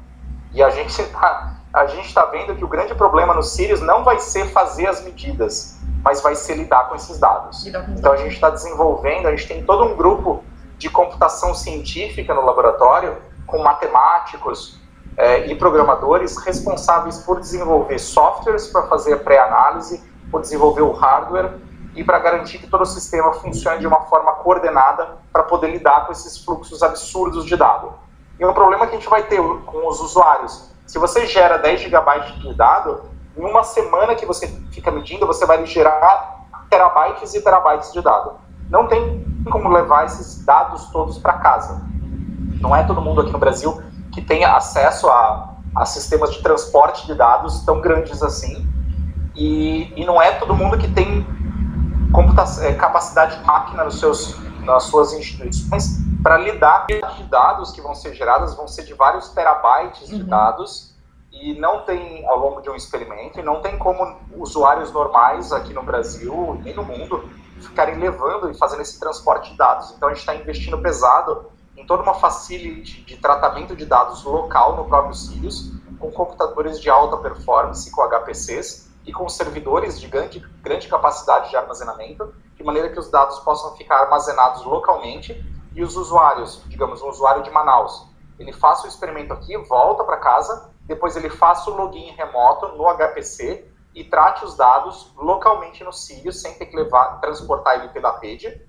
[0.54, 4.02] E a gente está a gente está vendo que o grande problema no Sirius não
[4.02, 5.75] vai ser fazer as medidas,
[6.06, 7.66] mas vai ser lidar com esses dados.
[7.66, 10.44] Então a gente está desenvolvendo, a gente tem todo um grupo
[10.78, 14.80] de computação científica no laboratório, com matemáticos
[15.18, 21.54] é, e programadores responsáveis por desenvolver softwares para fazer a pré-análise, por desenvolver o hardware
[21.96, 26.06] e para garantir que todo o sistema funcione de uma forma coordenada para poder lidar
[26.06, 27.94] com esses fluxos absurdos de dado.
[28.40, 31.82] E um problema que a gente vai ter com os usuários, se você gera 10
[31.82, 37.42] GB de dado, em uma semana que você fica medindo, você vai gerar terabytes e
[37.42, 38.34] terabytes de dado.
[38.70, 41.82] Não tem como levar esses dados todos para casa.
[42.62, 43.82] Não é todo mundo aqui no Brasil
[44.12, 48.66] que tem acesso a, a sistemas de transporte de dados tão grandes assim.
[49.36, 51.28] E, e não é todo mundo que tem
[52.62, 57.82] é, capacidade de máquina nos seus, nas suas instituições para lidar com de dados que
[57.82, 60.28] vão ser geradas, vão ser de vários terabytes de uhum.
[60.28, 60.95] dados
[61.42, 65.74] e não tem, ao longo de um experimento, e não tem como usuários normais aqui
[65.74, 67.30] no Brasil, nem no mundo,
[67.60, 69.92] ficarem levando e fazendo esse transporte de dados.
[69.92, 74.78] Então a gente está investindo pesado em toda uma facility de tratamento de dados local
[74.78, 80.40] no próprio Sirius, com computadores de alta performance, com HPCs, e com servidores de grande,
[80.64, 85.96] grande capacidade de armazenamento, de maneira que os dados possam ficar armazenados localmente e os
[85.96, 88.08] usuários, digamos, um usuário de Manaus,
[88.40, 92.86] ele faça o experimento aqui, volta para casa depois ele faça o login remoto no
[92.86, 98.20] HPC e trate os dados localmente no Sirius, sem ter que levar, transportar ele pela
[98.20, 98.62] rede.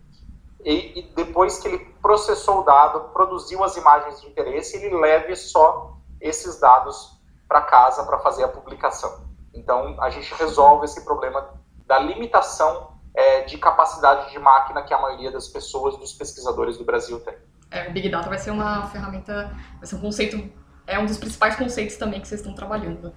[0.64, 5.36] E, e, depois que ele processou o dado, produziu as imagens de interesse, ele leve
[5.36, 9.26] só esses dados para casa para fazer a publicação.
[9.52, 11.50] Então, a gente resolve esse problema
[11.86, 16.84] da limitação é, de capacidade de máquina que a maioria das pessoas, dos pesquisadores do
[16.84, 17.34] Brasil tem.
[17.70, 21.56] É, Big Data vai ser uma ferramenta, vai ser um conceito é um dos principais
[21.56, 23.12] conceitos também que vocês estão trabalhando.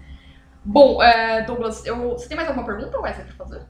[0.63, 3.61] Bom, é, Douglas, eu, você tem mais alguma pergunta, Wesley, para fazer?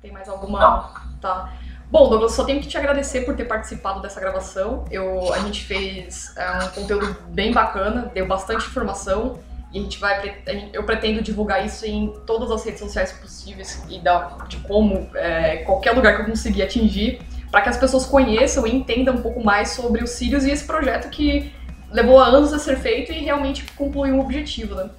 [0.00, 0.60] Tem mais alguma?
[0.60, 1.18] Não.
[1.20, 1.52] Tá.
[1.90, 4.84] Bom, Douglas, só tenho que te agradecer por ter participado dessa gravação.
[4.90, 9.38] Eu, a gente fez é, um conteúdo bem bacana, deu bastante informação
[9.72, 10.42] e a gente vai,
[10.72, 15.58] eu pretendo divulgar isso em todas as redes sociais possíveis e da, de como é,
[15.58, 19.42] qualquer lugar que eu conseguir atingir, para que as pessoas conheçam e entendam um pouco
[19.42, 21.52] mais sobre os Sirius e esse projeto que
[21.94, 24.90] levou anos a ser feito e realmente concluiu um objetivo, né?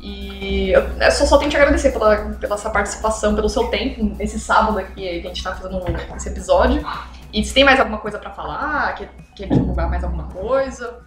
[0.00, 4.38] E eu só, só tenho que agradecer pela, pela essa participação, pelo seu tempo nesse
[4.38, 5.82] sábado aqui que a gente está fazendo
[6.16, 6.84] esse episódio.
[7.32, 10.98] E se tem mais alguma coisa para falar, quer, quer divulgar mais alguma coisa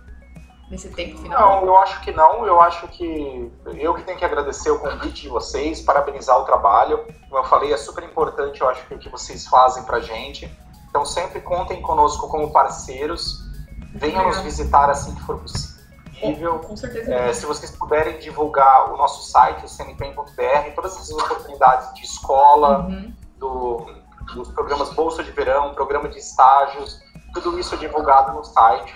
[0.71, 1.61] nesse tempo final?
[1.61, 2.45] Não, eu acho que não.
[2.45, 7.05] Eu acho que eu que tenho que agradecer o convite de vocês, parabenizar o trabalho.
[7.29, 10.49] Como eu falei, é super importante, eu acho que o que vocês fazem pra gente.
[10.89, 13.48] Então sempre contem conosco como parceiros.
[13.93, 16.59] Venham nos visitar assim que for possível.
[16.59, 17.13] Com certeza.
[17.13, 22.85] É, se vocês puderem divulgar o nosso site, o cnpem.br, todas as oportunidades de escola,
[22.85, 23.13] uhum.
[23.37, 23.87] do,
[24.35, 27.01] dos programas Bolsa de Verão, programa de estágios,
[27.33, 28.93] tudo isso é divulgado no site.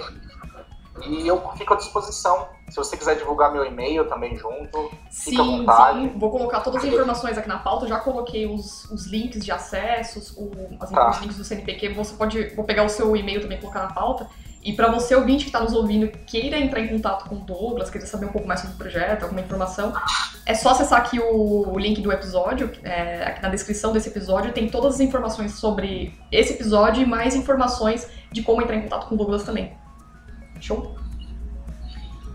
[1.02, 2.48] E eu fico à disposição.
[2.70, 6.00] Se você quiser divulgar meu e-mail também junto, sim, fica à vontade.
[6.02, 7.88] Sim, vou colocar todas as informações aqui na pauta.
[7.88, 11.10] Já coloquei os, os links de acessos, o, as, tá.
[11.10, 11.90] os links do CNPq.
[11.94, 12.56] Você pode.
[12.56, 14.30] Vou pegar o seu e-mail também e colocar na pauta.
[14.64, 17.90] E para você, ouvinte que está nos ouvindo, queira entrar em contato com o Douglas,
[17.90, 19.94] queira saber um pouco mais sobre o projeto, alguma informação,
[20.46, 24.70] é só acessar aqui o, link do episódio, é, aqui na descrição desse episódio tem
[24.70, 29.16] todas as informações sobre esse episódio e mais informações de como entrar em contato com
[29.16, 29.74] o Douglas também.
[30.62, 30.96] Show?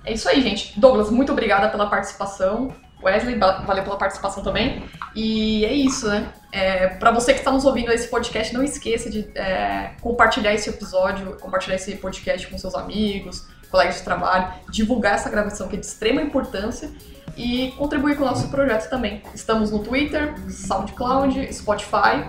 [0.04, 0.78] É isso aí, gente.
[0.78, 2.74] Douglas, muito obrigada pela participação.
[3.02, 4.84] Wesley, valeu pela participação também.
[5.14, 6.32] E é isso, né?
[6.50, 10.68] É, para você que está nos ouvindo esse podcast, não esqueça de é, compartilhar esse
[10.68, 15.78] episódio, compartilhar esse podcast com seus amigos, colegas de trabalho, divulgar essa gravação que é
[15.78, 16.90] de extrema importância
[17.36, 19.22] e contribuir com o nosso projeto também.
[19.34, 22.28] Estamos no Twitter, SoundCloud, Spotify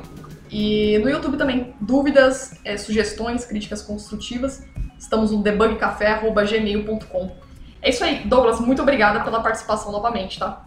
[0.52, 1.74] e no YouTube também.
[1.82, 4.64] Dúvidas, é, sugestões, críticas construtivas,
[4.98, 7.49] estamos no debugcafé.gmail.com.
[7.82, 8.28] É isso aí.
[8.28, 10.66] Douglas, muito obrigada pela participação novamente, tá?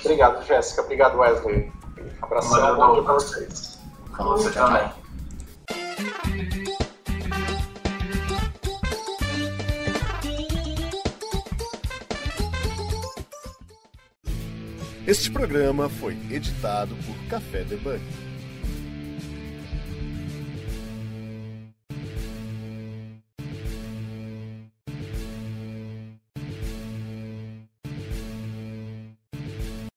[0.00, 0.82] Obrigado, Jéssica.
[0.82, 1.72] Obrigado, Wesley.
[1.98, 3.80] Um abração bom pra vocês.
[4.16, 5.04] Falou, você tchau, também.
[15.06, 18.00] Este programa foi editado por Café Debug.